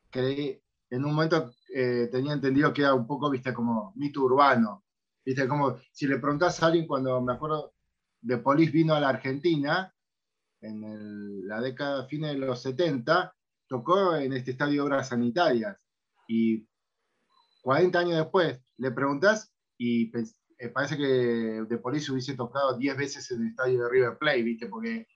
[0.09, 4.83] creí, en un momento eh, tenía entendido que era un poco, viste, como mito urbano.
[5.23, 7.73] Viste, como si le preguntas a alguien cuando me acuerdo
[8.21, 9.93] de Polis vino a la Argentina
[10.61, 13.33] en la década, fines de los 70,
[13.67, 15.77] tocó en este estadio Obras Sanitarias.
[16.27, 16.67] Y
[17.61, 20.11] 40 años después le preguntas y
[20.57, 24.43] eh, parece que De Police hubiese tocado 10 veces en el estadio de River Plate,
[24.43, 24.67] ¿viste?
[24.67, 25.07] Porque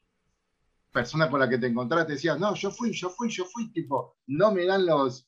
[0.92, 4.16] persona con la que te encontraste decía, no, yo fui, yo fui, yo fui, tipo,
[4.28, 5.28] no me dan los,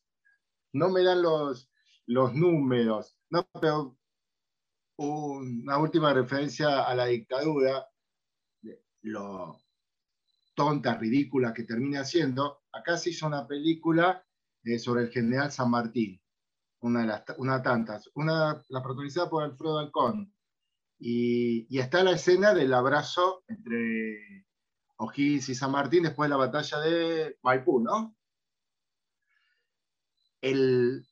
[0.73, 1.69] no me dan los,
[2.05, 3.17] los números.
[3.29, 3.97] No, pero
[4.97, 7.87] una última referencia a la dictadura,
[9.01, 9.59] lo
[10.53, 14.25] tonta, ridícula que termina siendo, acá se hizo una película
[14.63, 16.19] eh, sobre el general San Martín
[16.85, 20.31] una de las una tantas, una la protagonizada por Alfredo Alcón.
[20.99, 24.45] Y, y, está la escena del abrazo entre
[24.97, 28.15] O'Higgins y San Martín después de la batalla de Maipú, ¿no?
[30.41, 31.05] El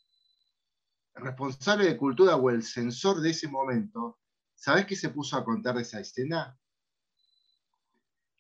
[1.16, 4.20] responsable de cultura o el censor de ese momento,
[4.54, 6.58] ¿sabes qué se puso a contar de esa escena?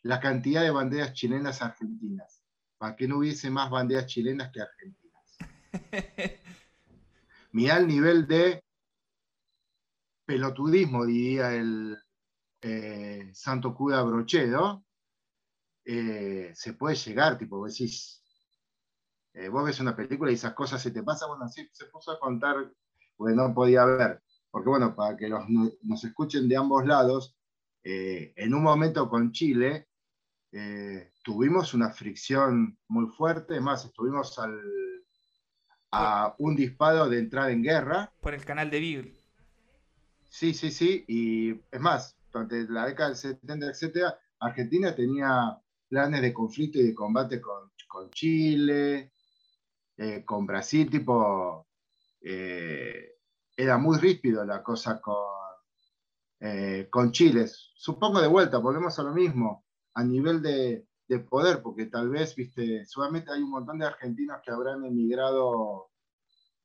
[0.03, 2.43] La cantidad de banderas chilenas argentinas,
[2.77, 5.37] para que no hubiese más banderas chilenas que argentinas.
[7.51, 8.63] Mirá el nivel de
[10.25, 11.97] pelotudismo, diría el
[12.61, 14.85] eh, santo cura Brochedo,
[15.85, 18.22] eh, se puede llegar, tipo, decís,
[19.33, 22.11] eh, vos ves una película y esas cosas se te pasan, bueno, así se puso
[22.11, 22.71] a contar,
[23.15, 24.21] porque no podía ver,
[24.51, 27.35] porque bueno, para que nos escuchen de ambos lados,
[27.83, 29.87] en un momento con Chile,
[31.23, 34.59] tuvimos una fricción muy fuerte, más estuvimos al,
[35.91, 38.11] a un disparo de entrar en guerra.
[38.19, 39.13] Por el canal de Beagle.
[40.27, 45.55] Sí, sí, sí, y es más, durante la década del 70, etcétera, Argentina tenía
[45.87, 47.71] planes de conflicto y de combate con,
[48.09, 49.12] Chile,
[49.97, 51.67] eh, con Brasil, tipo,
[52.21, 53.15] eh,
[53.55, 55.15] era muy ríspido la cosa con,
[56.39, 57.45] eh, con Chile.
[57.47, 60.87] Supongo de vuelta, volvemos a lo mismo, a nivel de,
[61.29, 65.91] poder, porque tal vez, viste, solamente hay un montón de argentinos que habrán emigrado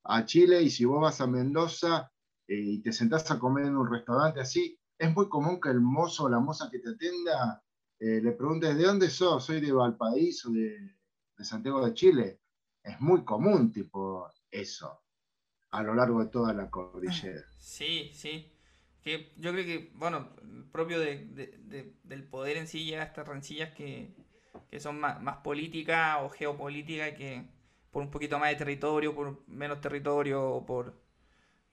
[0.05, 2.11] a Chile y si vos vas a Mendoza
[2.47, 6.25] y te sentás a comer en un restaurante así, es muy común que el mozo
[6.25, 7.63] o la moza que te atienda
[8.01, 9.45] eh, le preguntes, ¿de dónde sos?
[9.45, 10.97] Soy de Valparaíso, de,
[11.37, 12.41] de Santiago de Chile.
[12.89, 15.01] Es muy común, tipo, eso,
[15.71, 17.45] a lo largo de toda la cordillera.
[17.59, 18.53] Sí, sí.
[19.03, 20.31] Que yo creo que, bueno,
[20.73, 24.15] propio del poder en sí llega a estas rencillas que,
[24.79, 27.45] son más, más políticas o geopolíticas que
[27.91, 31.01] por un poquito más de territorio, por menos territorio o por,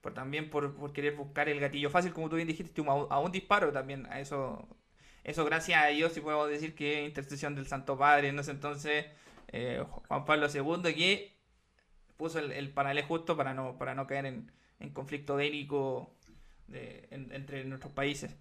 [0.01, 3.72] por también por, querer buscar el gatillo fácil, como tú bien dijiste, a un disparo
[3.72, 4.68] también, a eso
[5.26, 9.07] eso gracias a Dios, si podemos decir que intercesión del Santo Padre en ese entonces,
[9.56, 11.34] eh, Juan Pablo II, que
[12.18, 14.51] puso el, el justo para no, para no caer en,
[14.93, 16.14] conflicto bélico
[17.10, 18.36] entre nuestros países.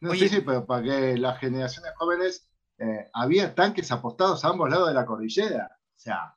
[0.00, 4.70] No, sí, sí, pero para que las generaciones jóvenes eh, había tanques apostados a ambos
[4.70, 5.78] lados de la cordillera.
[5.94, 6.34] O sea,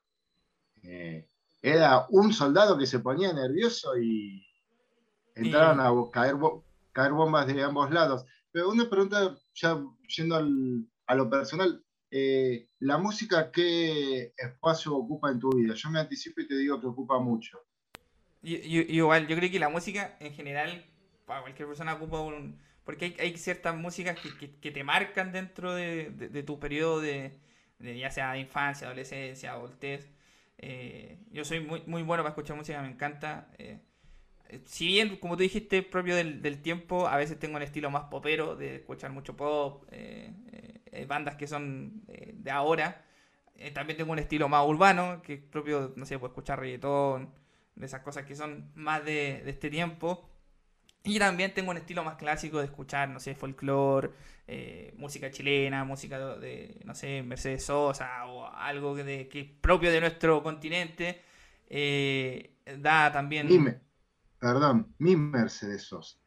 [0.83, 1.29] eh,
[1.61, 4.45] era un soldado que se ponía nervioso y
[5.33, 6.35] entraron a caer,
[6.91, 8.25] caer bombas de ambos lados.
[8.51, 9.81] Pero una pregunta, ya
[10.15, 10.35] yendo
[11.07, 11.83] a lo personal,
[12.15, 15.73] eh, ¿la música qué espacio ocupa en tu vida?
[15.73, 17.59] Yo me anticipo y te digo que ocupa mucho.
[18.43, 20.85] Igual, yo creo que la música en general,
[21.25, 22.59] para cualquier persona ocupa un...
[22.83, 24.19] Porque hay, ciertas músicas
[24.61, 27.39] que, te marcan dentro de, tu periodo de,
[27.79, 30.11] ya sea de infancia, adolescencia, adultez.
[30.59, 33.49] Eh, yo soy muy, muy bueno para escuchar música, me encanta.
[33.57, 33.79] Eh,
[34.65, 38.55] si bien, como tú dijiste, propio del, tiempo, a veces tengo un estilo más popero,
[38.55, 43.05] de escuchar mucho pop, eh, eh, bandas que son eh, de ahora.
[43.73, 47.33] también tengo un estilo más urbano, que es propio, no sé, puedo escuchar reggaetón,
[47.75, 50.29] de esas cosas que son más de, este tiempo.
[51.03, 54.11] Y también tengo un estilo más clásico de escuchar, no sé, folclore,
[54.97, 59.99] música chilena, música de, no sé, Mercedes Sosa o algo que, que es propio de
[59.99, 61.21] nuestro continente.
[62.79, 63.47] da también...
[63.47, 63.83] Dime
[64.43, 66.17] Perdón, mi Mercedes Sosa.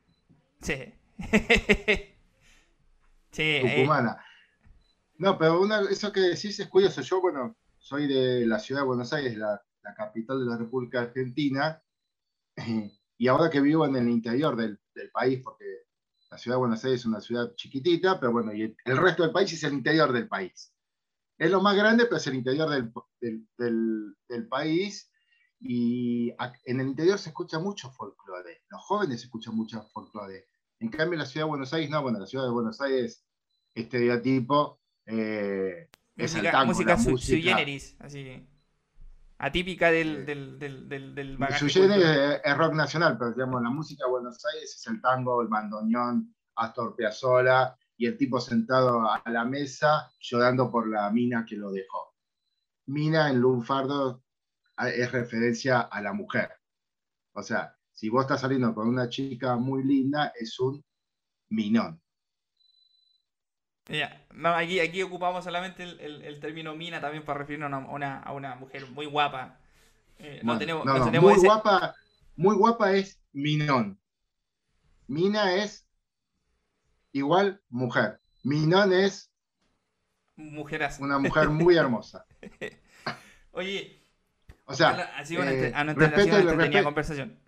[0.63, 0.95] Sí.
[3.31, 3.43] sí.
[3.43, 3.75] Eh.
[3.77, 4.17] Tucumana.
[5.19, 7.01] No, pero eso que decís es curioso.
[7.01, 9.63] Yo, bueno, soy de la ciudad de Buenos Aires, la,
[9.97, 11.81] capital de la República Argentina,
[13.19, 14.81] y ahora que vivo en el interior del,
[15.13, 15.65] país, porque
[16.31, 19.33] la ciudad de Buenos Aires es una ciudad chiquitita, pero bueno, y el, resto del
[19.33, 20.75] país es el interior del país.
[21.39, 25.11] Es lo más grande, pero es el interior del, país
[25.61, 26.31] y
[26.65, 30.49] en el interior se escucha mucho folclore, los jóvenes escuchan mucho folclore.
[30.81, 33.25] En cambio, la ciudad de Buenos Aires, no, bueno, la ciudad de Buenos Aires,
[33.75, 38.47] estereotipo eh, es el tango, música, sui generis, así
[39.39, 41.37] atípica del, del, del, del,
[41.69, 45.49] generis es, rock nacional, pero digamos, la música de Buenos Aires es el tango, el
[45.49, 51.57] bandoneón, Astor Piazzolla y el tipo sentado a la mesa llorando por la mina que
[51.57, 52.15] lo dejó.
[52.87, 54.23] Mina en lunfardo
[54.79, 56.51] es referencia a la mujer.
[57.33, 60.85] O sea, si vos estás saliendo con una chica muy linda, es un
[61.51, 62.01] minón.
[64.35, 68.57] No, aquí, aquí ocupamos solamente el, término mina también para referirnos a una, a una
[68.57, 69.59] mujer muy guapa.
[70.19, 70.85] Eh, no, tenemos,
[71.23, 71.95] muy, guapa,
[72.37, 73.99] muy guapa es minón.
[75.07, 75.87] Mina es
[77.13, 78.21] igual mujer.
[78.43, 79.31] Minón es
[80.37, 80.99] Mujeras.
[81.01, 82.27] una mujer muy hermosa.
[83.53, 84.03] Oye,
[84.65, 87.39] o sea, así una, eh, respeto, conversación.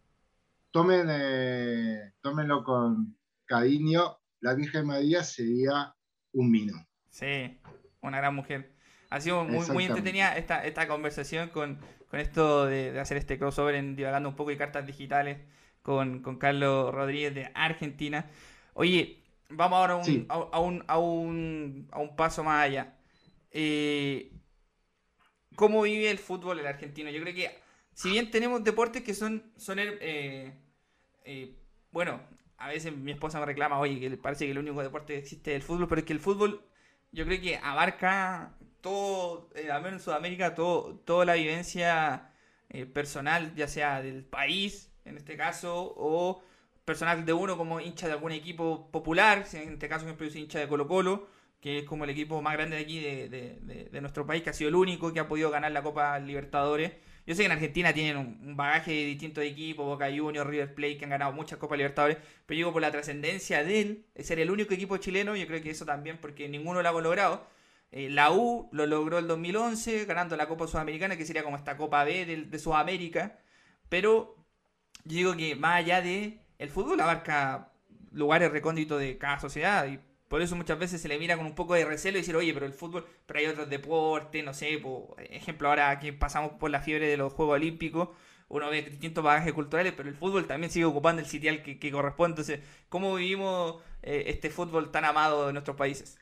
[0.71, 4.19] Tomen, eh, tómenlo con cariño.
[4.41, 5.95] La Virgen María sería
[6.41, 6.87] un mino.
[7.11, 7.59] Sí,
[8.01, 8.73] una gran mujer.
[9.11, 11.79] Ha sido muy, muy entretenida esta, esta conversación con,
[12.11, 15.39] con esto de, hacer este crossover en divagando un poco de cartas digitales
[15.83, 18.27] con, con Carlos Rodríguez de Argentina.
[18.75, 22.99] Oye, vamos ahora a un, a, un, a, un, a un paso más allá.
[23.51, 24.31] Eh,
[25.57, 27.11] cómo vive el fútbol el argentino.
[27.11, 27.51] Yo creo que,
[27.95, 30.53] si bien tenemos deportes que son, son eh,
[31.25, 31.57] eh,
[31.91, 32.21] bueno,
[32.59, 35.53] a veces mi esposa me reclama, oye, que parece que el único deporte que existe
[35.53, 36.65] es el fútbol, pero es que el fútbol,
[37.13, 42.33] yo creo que abarca todo, eh, al menos en Sudamérica, todo, toda la vivencia
[42.93, 46.43] personal, ya sea del país, en este caso, o
[46.85, 50.59] personal de uno como hincha de algún equipo popular, en este caso, yo soy hincha
[50.59, 51.29] de Colo Colo,
[51.61, 54.69] que es como el equipo más grande de aquí de, nuestro país, que ha sido
[54.69, 56.93] el único que ha podido ganar la Copa Libertadores.
[57.29, 60.97] Yo sé que en Argentina tienen un, bagaje de distintos equipos, Boca Juniors, River Plate,
[60.97, 62.17] que han ganado muchas Copas Libertadores,
[62.47, 65.61] pero digo por la trascendencia de él, de ser el único equipo chileno, yo creo
[65.63, 67.47] que eso también, porque ninguno lo ha logrado.
[67.93, 71.77] Eh, la U lo logró el 2011, ganando la Copa Sudamericana, que sería como esta
[71.77, 73.39] Copa B de, Sudamérica,
[73.91, 74.35] pero
[75.05, 77.73] yo digo que más allá de el fútbol abarca
[78.11, 79.87] lugares recónditos de cada sociedad
[80.29, 82.53] por eso muchas veces se le mira con un poco de recelo y decir, oye,
[82.55, 86.71] pero el fútbol, pero hay otros deportes, no sé, por ejemplo, ahora que pasamos por
[86.71, 88.11] la fiebre de los Juegos Olímpicos,
[88.49, 92.33] uno ve distintos bagajes culturales, pero el fútbol también sigue ocupando el sitial que, corresponde.
[92.33, 96.19] Entonces, ¿cómo vivimos eh, este fútbol tan amado de nuestros países?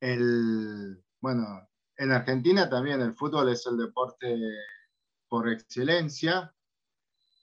[0.00, 4.38] El, bueno, en Argentina también el fútbol es el deporte
[5.28, 6.54] por excelencia.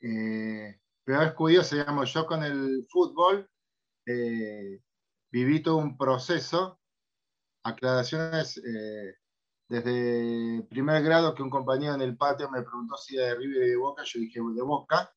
[0.01, 1.75] Eh, pero es curioso,
[2.05, 3.49] yo con el fútbol
[4.05, 4.81] eh,
[5.31, 6.79] viví todo un proceso,
[7.63, 9.15] aclaraciones eh,
[9.69, 13.67] desde primer grado que un compañero en el patio me preguntó si era de River
[13.67, 15.13] y de Boca, yo dije de Boca.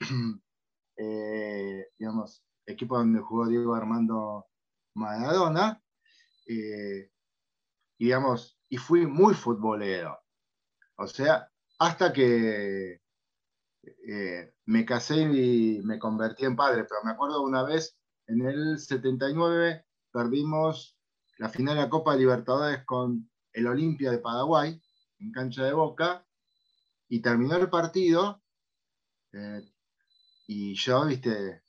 [0.98, 4.46] Eh, digamos, equipo donde jugó Diego Armando
[4.94, 5.82] Maradona.
[6.46, 7.06] y
[7.98, 10.18] digamos, y fui muy futbolero.
[10.96, 13.00] O sea, hasta que
[14.08, 17.96] eh, me casé y me convertí en padre, pero me acuerdo una vez,
[18.26, 20.96] en el 79, perdimos
[21.38, 24.80] la final de la Copa Libertadores con el Olimpia de Paraguay,
[25.18, 26.26] en cancha de Boca,
[27.08, 28.42] y terminó el partido,
[29.32, 29.62] eh,
[30.46, 31.62] y yo, viste,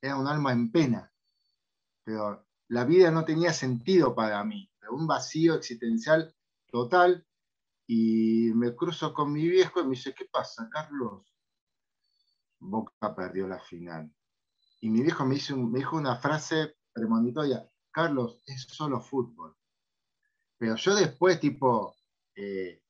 [0.00, 1.12] era un alma en pena,
[2.04, 6.34] pero la vida no tenía sentido para mí, un vacío existencial
[6.70, 7.26] total,
[7.86, 11.22] y me cruzo con mi viejo y me dice, ¿qué pasa, Carlos?
[12.58, 14.12] Boca perdió la final.
[14.80, 19.56] Y mi viejo me, dijo una frase premonitoria, Carlos, es solo fútbol.
[20.58, 21.94] Pero yo después, tipo,
[22.34, 22.82] eh,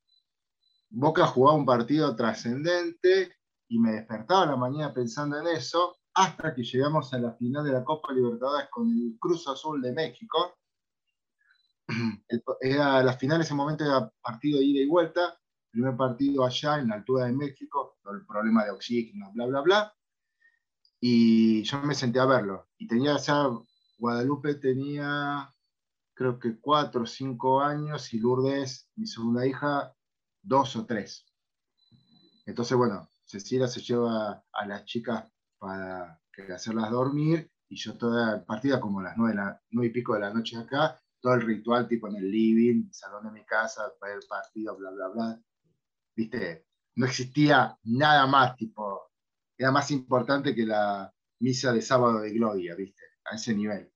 [0.90, 3.36] Boca jugaba un partido trascendente
[3.68, 7.64] y me despertaba a la mañana pensando en eso, hasta que llegamos a la final
[7.64, 10.56] de la Copa Libertadores con el Cruz Azul de México.
[12.60, 15.38] Era, la final ese momento era partido de ida y vuelta,
[15.70, 19.95] primer partido allá en la altura de México, el problema de oxígeno, bla, bla, bla.
[21.00, 22.68] Y yo me senté a verlo.
[22.78, 23.48] Y tenía ya,
[23.98, 25.52] Guadalupe tenía
[26.14, 29.94] creo que cuatro o cinco años y Lourdes, mi segunda hija,
[30.42, 31.26] dos o tres.
[32.46, 35.26] Entonces, bueno, Cecilia se lleva a las chicas
[35.58, 36.18] para
[36.54, 39.38] hacerlas dormir y yo toda partida como las nueve,
[39.70, 43.24] nueve y pico de la noche acá, todo el ritual tipo en el living, salón
[43.24, 45.40] de mi casa, el partido, bla, bla, bla
[46.16, 46.66] viste,
[46.96, 49.12] no existía nada más, tipo,
[49.56, 53.92] era más importante que la misa de sábado de gloria, viste, a ese nivel.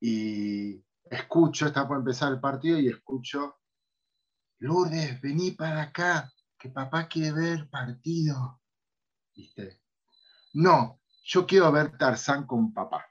[0.00, 3.56] Y escucho, está por empezar el partido y escucho,
[4.58, 8.60] Lourdes, vení para acá, que papá quiere ver el partido.
[9.34, 9.80] ¿Viste?
[10.54, 13.04] No, yo quiero ver Tarzán con papá.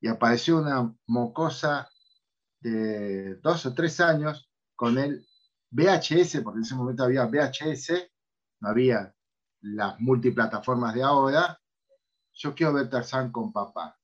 [0.00, 1.88] Y apareció una mocosa
[2.60, 5.26] de dos o tres años con él
[5.70, 8.10] VHS, porque en ese momento había VHS,
[8.60, 9.15] no había
[9.62, 11.60] las multiplataformas de ahora,
[12.32, 13.98] yo quiero ver Tarzán con papá.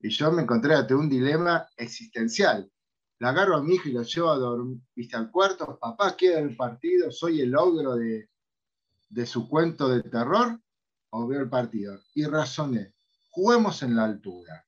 [0.00, 2.70] Y yo me encontré ante un dilema existencial.
[3.18, 6.40] La agarro a mi hijo y lo llevo a dormir, ¿viste, al cuarto, papá quiere
[6.40, 8.30] el partido, soy el ogro de,
[9.10, 10.58] de su cuento de terror,
[11.10, 12.00] o veo el partido.
[12.14, 12.94] Y razoné,
[13.28, 14.66] juguemos en la altura.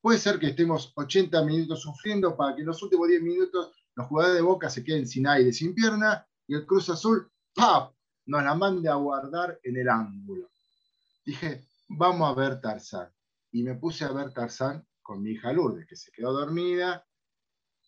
[0.00, 4.06] Puede ser que estemos 80 minutos sufriendo para que en los últimos 10 minutos los
[4.06, 7.92] jugadores de Boca se queden sin aire, sin pierna, y el Cruz Azul, ¡pap!
[8.28, 10.50] Nos la mande a guardar en el ángulo.
[11.24, 13.10] Dije, vamos a ver Tarzán.
[13.52, 17.06] Y me puse a ver Tarzán con mi hija Lourdes, que se quedó dormida.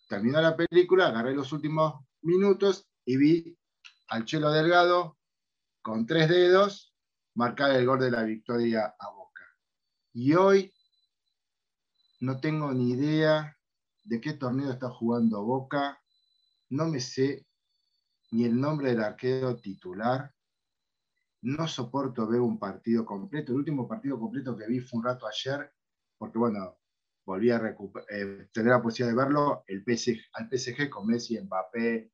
[0.09, 3.59] Terminó la película, agarré los últimos minutos y vi
[4.09, 5.19] al Chelo Delgado
[5.83, 6.95] con tres dedos
[7.35, 9.43] marcar el gol de la victoria a Boca.
[10.15, 10.73] Y hoy
[12.21, 13.59] no tengo ni idea
[14.05, 16.01] de qué torneo está jugando Boca,
[16.71, 17.47] no me sé
[18.31, 20.33] ni el nombre del arquero titular,
[21.43, 23.53] no soporto ver un partido completo.
[23.53, 25.73] El último partido completo que vi fue un rato ayer,
[26.19, 26.79] porque bueno,
[27.25, 27.77] volví a
[28.11, 32.13] eh, tener la posibilidad de verlo el PSG, al PSG con Messi, Mbappé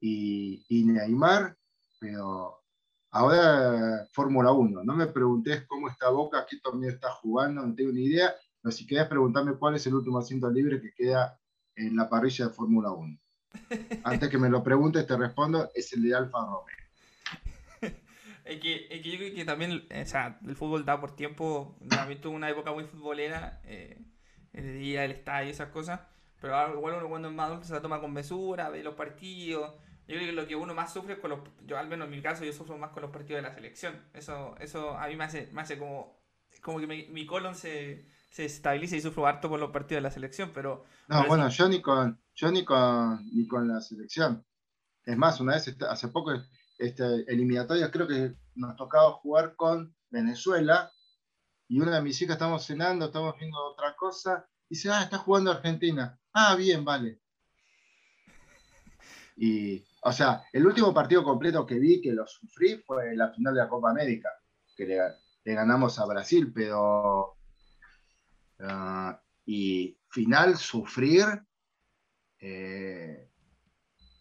[0.00, 1.56] y, y Neymar,
[1.98, 2.62] pero
[3.10, 4.84] ahora Fórmula 1.
[4.84, 8.72] No me preguntes cómo está Boca, qué torneo está jugando, no tengo ni idea, pero
[8.72, 11.38] si querés preguntarme cuál es el último asiento libre que queda
[11.74, 13.18] en la parrilla de Fórmula 1.
[14.04, 16.76] Antes que me lo preguntes, te respondo, es el de Alfa Romeo.
[18.44, 21.76] es, que, es que yo creo que también, o sea, el fútbol da por tiempo,
[21.88, 23.98] también tuvo una época muy futbolera, eh,
[24.52, 26.00] el día del estadio y esas cosas.
[26.40, 29.74] Pero igual uno cuando es más adulto se la toma con mesura, ve los partidos.
[30.08, 31.40] Yo creo que lo que uno más sufre es con los.
[31.66, 33.94] Yo, al menos en mi caso, yo sufro más con los partidos de la selección.
[34.14, 36.18] Eso, eso a mí me hace, me hace como.
[36.62, 40.10] Como que mi, colon se, se estabiliza y sufro harto por los partidos de la
[40.10, 40.84] selección, pero...
[41.08, 44.46] No, bueno, yo ni con, yo ni con, ni con la selección.
[45.04, 46.32] Es más, una vez, hace poco,
[46.78, 50.90] este, eliminatoria, creo que nos tocaba jugar con Venezuela
[51.68, 55.18] y una de mis hijas estamos cenando, estamos viendo otra cosa, y dice, ah, está
[55.18, 56.18] jugando Argentina.
[56.32, 57.20] Ah, bien, vale.
[59.36, 63.54] Y, o sea, el último partido completo que vi, que lo sufrí, fue la final
[63.54, 64.28] de la Copa América,
[64.76, 67.39] que le, ganamos a Brasil, pero...
[68.62, 71.26] Ah, y final, sufrir,
[72.38, 73.30] eh,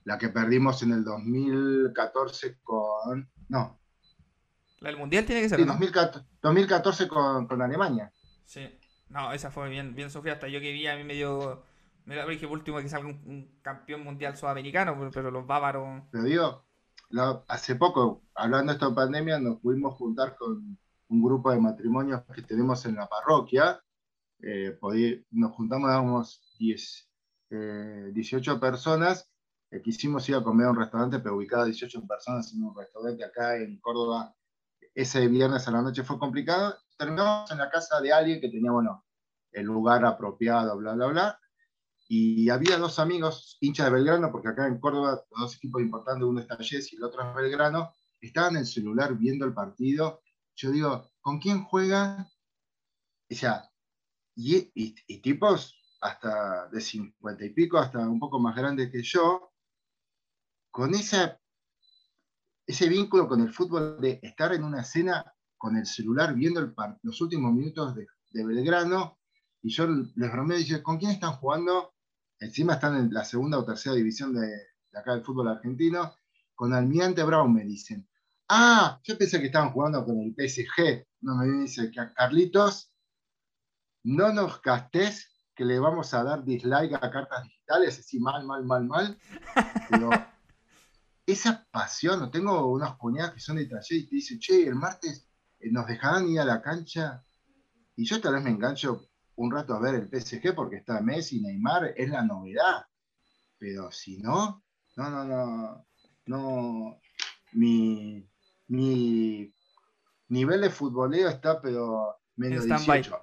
[0.04, 3.30] la que perdimos en el 2014 con...
[3.50, 3.80] No.
[4.80, 5.60] La del Mundial tiene que ser.
[5.60, 8.14] Sí, 2014, con, con, Alemania.
[8.46, 8.68] Sí.
[9.10, 10.36] No, esa fue bien, bien sufrida.
[10.36, 11.64] Hasta yo que vi, a mí me dio
[12.10, 16.04] me dije último que salga un, campeón mundial sudamericano, pero los bávaros.
[16.12, 16.66] Pero digo,
[17.48, 20.78] hace poco, hablando de esta pandemia, nos pudimos juntar con
[21.08, 23.80] un grupo de matrimonios que tenemos en la parroquia.
[24.42, 24.78] Eh,
[25.32, 27.10] nos juntamos, digamos, 10,
[28.14, 29.30] 18 eh, personas.
[29.72, 32.76] Eh, quisimos ir a comer a un restaurante, pero ubicado a 18 personas en un
[32.76, 34.36] restaurante acá en Córdoba.
[34.96, 36.76] Ese viernes a la noche fue complicado.
[36.98, 39.06] Terminamos en la casa de alguien que tenía, bueno,
[39.52, 41.40] el lugar apropiado, bla, bla, bla
[42.12, 46.40] y había dos amigos, hinchas de Belgrano, porque acá en Córdoba, dos equipos importantes, uno
[46.40, 50.24] es Talleres y el otro es Belgrano, estaban en el celular viendo el partido.
[50.56, 52.28] Yo digo, ¿con quién juega?
[53.30, 53.69] Sea,
[54.36, 59.52] y, y, tipos hasta de 50 y pico, hasta un poco más grandes que yo,
[60.72, 61.40] con esa,
[62.66, 66.74] ese vínculo con el fútbol de estar en una escena con el celular viendo el
[67.04, 69.20] los últimos minutos de, de Belgrano,
[69.62, 71.94] y yo les bromeo y dije, ¿con quién están jugando?
[72.40, 74.50] encima están en la segunda o tercera división de,
[74.94, 76.16] acá del fútbol argentino,
[76.56, 78.08] con Almirante Brown me dicen,
[78.50, 82.92] ah, yo pensé que estaban jugando con el PSG, no me dice que Carlitos,
[84.04, 88.64] no nos gastes que le vamos a dar dislike a cartas digitales, así mal, mal,
[88.64, 89.18] mal, mal,
[89.90, 90.10] pero
[91.26, 94.76] esa pasión, no tengo unas cuñadas que son de taller y te dicen, che, el
[94.76, 95.28] martes
[95.60, 97.24] eh, nos dejarán ir a la cancha,
[97.96, 101.42] y yo tal vez me engancho un rato a ver el PSG porque está Messi,
[101.42, 102.86] Neymar, es la novedad.
[103.58, 104.64] Pero si no,
[104.96, 105.88] no, no, no,
[106.26, 107.02] no,
[107.54, 108.26] mi,
[108.68, 109.54] mi
[110.30, 113.16] nivel de futboleo está pero menos 18.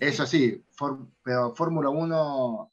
[0.00, 0.62] Eso sí,
[1.22, 2.72] pero Fórmula 1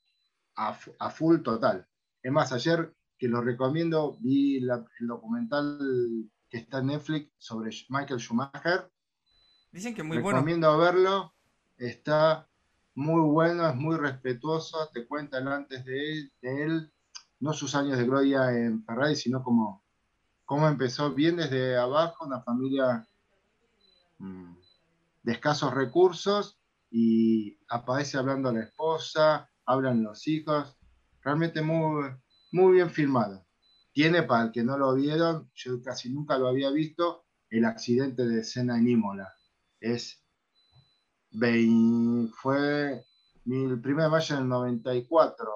[0.55, 1.87] a, full total.
[2.21, 4.69] Es más, ayer que lo recomiendo, vi el
[5.07, 5.79] documental
[6.49, 8.91] que está en Netflix sobre Michael Schumacher.
[9.71, 10.39] Dicen que es muy bueno.
[10.39, 11.33] Recomiendo verlo.
[11.77, 12.47] Está
[12.93, 16.91] muy bueno, es muy respetuoso, te cuenta antes de él,
[17.39, 19.81] no sus años de gloria en Ferrari, sino como
[20.45, 23.07] cómo empezó bien desde abajo, una familia
[24.19, 24.60] mm,
[25.23, 26.59] de escasos recursos
[26.89, 30.77] y aparece hablando a la esposa, hablan los hijos,
[31.21, 32.09] realmente muy,
[32.51, 33.45] muy bien filmado.
[33.93, 38.25] Tiene, para el que no lo vieron, yo casi nunca lo había visto, el accidente
[38.25, 39.33] de escena en Imola.
[39.79, 40.21] Es
[41.31, 43.05] fue
[43.45, 45.51] el 1 de mayo del 94,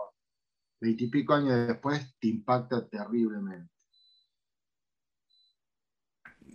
[0.79, 3.74] veintipico años después, te impacta terriblemente.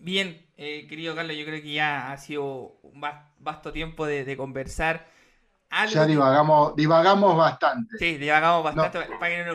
[0.00, 3.00] Bien, eh, querido Carlos, yo creo que ya ha sido un
[3.38, 5.06] vasto tiempo de, conversar.
[5.88, 7.98] ya divagamos, divagamos bastante.
[7.98, 8.98] Sí, divagamos bastante.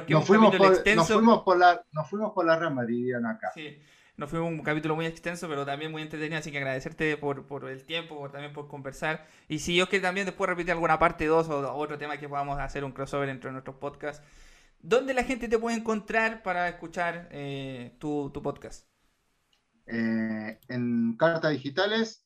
[0.08, 3.52] nos, fuimos por, nos, fuimos por, la, nos fuimos por la rama, dirían acá.
[3.56, 3.78] Sí.
[4.18, 7.68] No fue un capítulo muy extenso, pero también muy entretenido, así que agradecerte por, por
[7.68, 9.26] el tiempo, por, también por conversar.
[9.50, 12.60] Y si yo que también después repetir alguna parte 2 o otro tema que podamos
[12.60, 14.26] hacer un crossover entre nuestros podcasts.
[14.80, 18.86] ¿Dónde la gente te puede encontrar para escuchar eh, tu, tu, podcast?
[19.88, 22.26] Eh, en Cartas Digitales,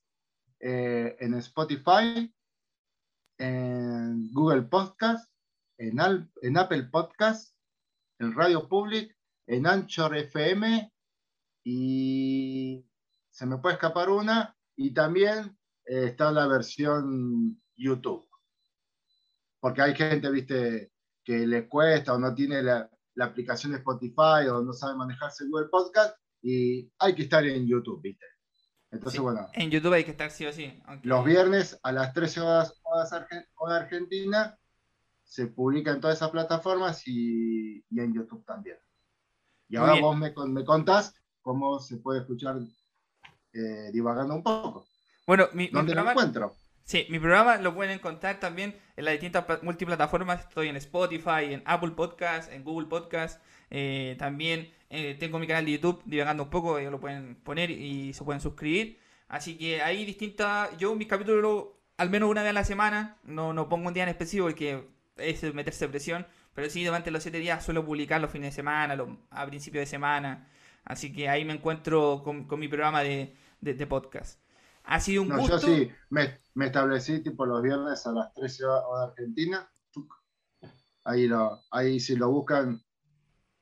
[0.60, 2.34] eh, en Spotify,
[3.38, 5.30] en Google Podcast,
[5.78, 7.56] en, Apple Podcast,
[8.20, 9.16] en Radio Public,
[9.48, 10.92] en Anchor FM
[11.64, 12.86] y
[13.30, 18.28] se me puede escapar una, y también eh, está la versión YouTube.
[19.60, 20.92] Porque hay gente, viste,
[21.24, 22.90] que le cuesta o no tiene la,
[23.22, 28.02] aplicación de Spotify o no sabe manejarse Google Podcast y hay que estar en YouTube,
[28.02, 28.26] viste.
[28.92, 29.48] Entonces, bueno.
[29.54, 30.82] En YouTube hay que estar sí o sí.
[31.04, 32.74] Los viernes a las 13 horas,
[33.12, 34.58] de Argentina
[35.24, 38.78] se publica en todas esas plataformas y, en YouTube también.
[39.68, 42.58] Y ahora vos me, me contás cómo se puede escuchar
[43.54, 44.88] eh, divagando un poco.
[45.28, 46.56] Bueno, mi, ¿Dónde lo encuentro?
[46.84, 50.42] Sí, mi programa lo pueden encontrar también en las distintas multiplataformas.
[50.42, 53.40] Estoy en Spotify, en Apple Podcast, en Google Podcast.
[53.70, 58.14] Eh, también eh, tengo mi canal de YouTube, divagando un poco, lo pueden poner y
[58.14, 59.00] se pueden suscribir.
[59.28, 60.76] Así que hay distintas.
[60.78, 61.68] Yo mis capítulos
[61.98, 64.88] al menos una vez a la semana, no, no pongo un día en específico porque
[65.18, 68.98] es meterse presión, pero sí durante los siete días suelo publicar los fines de semana,
[69.30, 70.48] a principios de semana.
[70.86, 74.40] Así que ahí me encuentro con, mi programa de, de podcast.
[74.86, 75.60] Ha sido un gusto.
[75.60, 79.70] Yo sí, me, establecí tipo los viernes a las 13 horas de Argentina.
[81.04, 82.82] Ahí, lo, ahí si lo buscan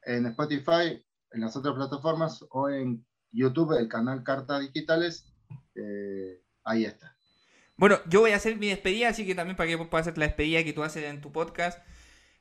[0.08, 5.34] en Spotify, en las otras plataformas o en YouTube, el canal Cartas Digitales,
[5.76, 7.16] eh, ahí está.
[7.76, 10.26] Bueno, yo voy a hacer mi despedida, así que también para que puedas hacer la
[10.26, 11.80] despedida que tú haces en tu podcast.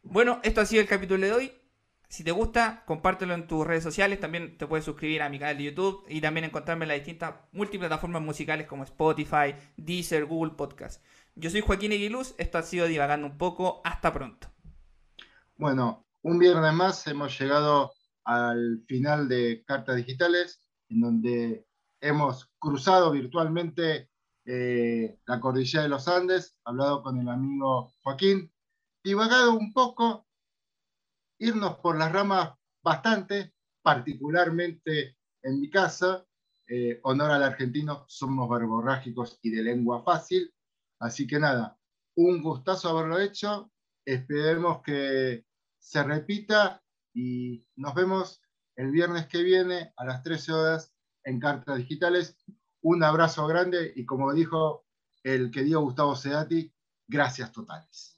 [0.02, 1.52] Bueno, esto ha sido el capítulo de hoy.
[2.08, 4.20] Si te gusta, compártelo en tus redes sociales.
[4.20, 7.34] También te puedes suscribir a mi canal de YouTube y también encontrarme en las distintas
[7.50, 11.04] multiplataformas musicales como Spotify, Deezer, Google Podcast.
[11.34, 12.34] Yo soy Joaquín Eguiluz.
[12.38, 13.82] Esto ha sido Divagando un poco.
[13.84, 14.48] Hasta pronto.
[15.58, 17.92] Bueno, un viernes más hemos llegado
[18.24, 21.68] al final de Cartas Digitales, en donde
[22.00, 24.10] hemos cruzado virtualmente
[24.44, 28.52] eh, la cordillera de los Andes, hablado con el amigo Joaquín,
[29.04, 30.26] divagado un poco
[31.38, 36.26] irnos por las ramas bastante, particularmente en mi casa,
[36.66, 40.52] eh, honor al argentino, somos verborrágicos y de lengua fácil.
[40.98, 41.78] Así que nada,
[42.16, 43.70] un gustazo haberlo hecho.
[44.04, 45.46] Esperemos que
[45.86, 46.82] se repita
[47.14, 48.42] y nos vemos
[48.74, 52.36] el viernes que viene a las 13 horas en Cartas Digitales.
[52.82, 54.84] Un abrazo grande y como dijo
[55.22, 56.74] el querido Gustavo Sedati,
[57.06, 58.15] gracias totales.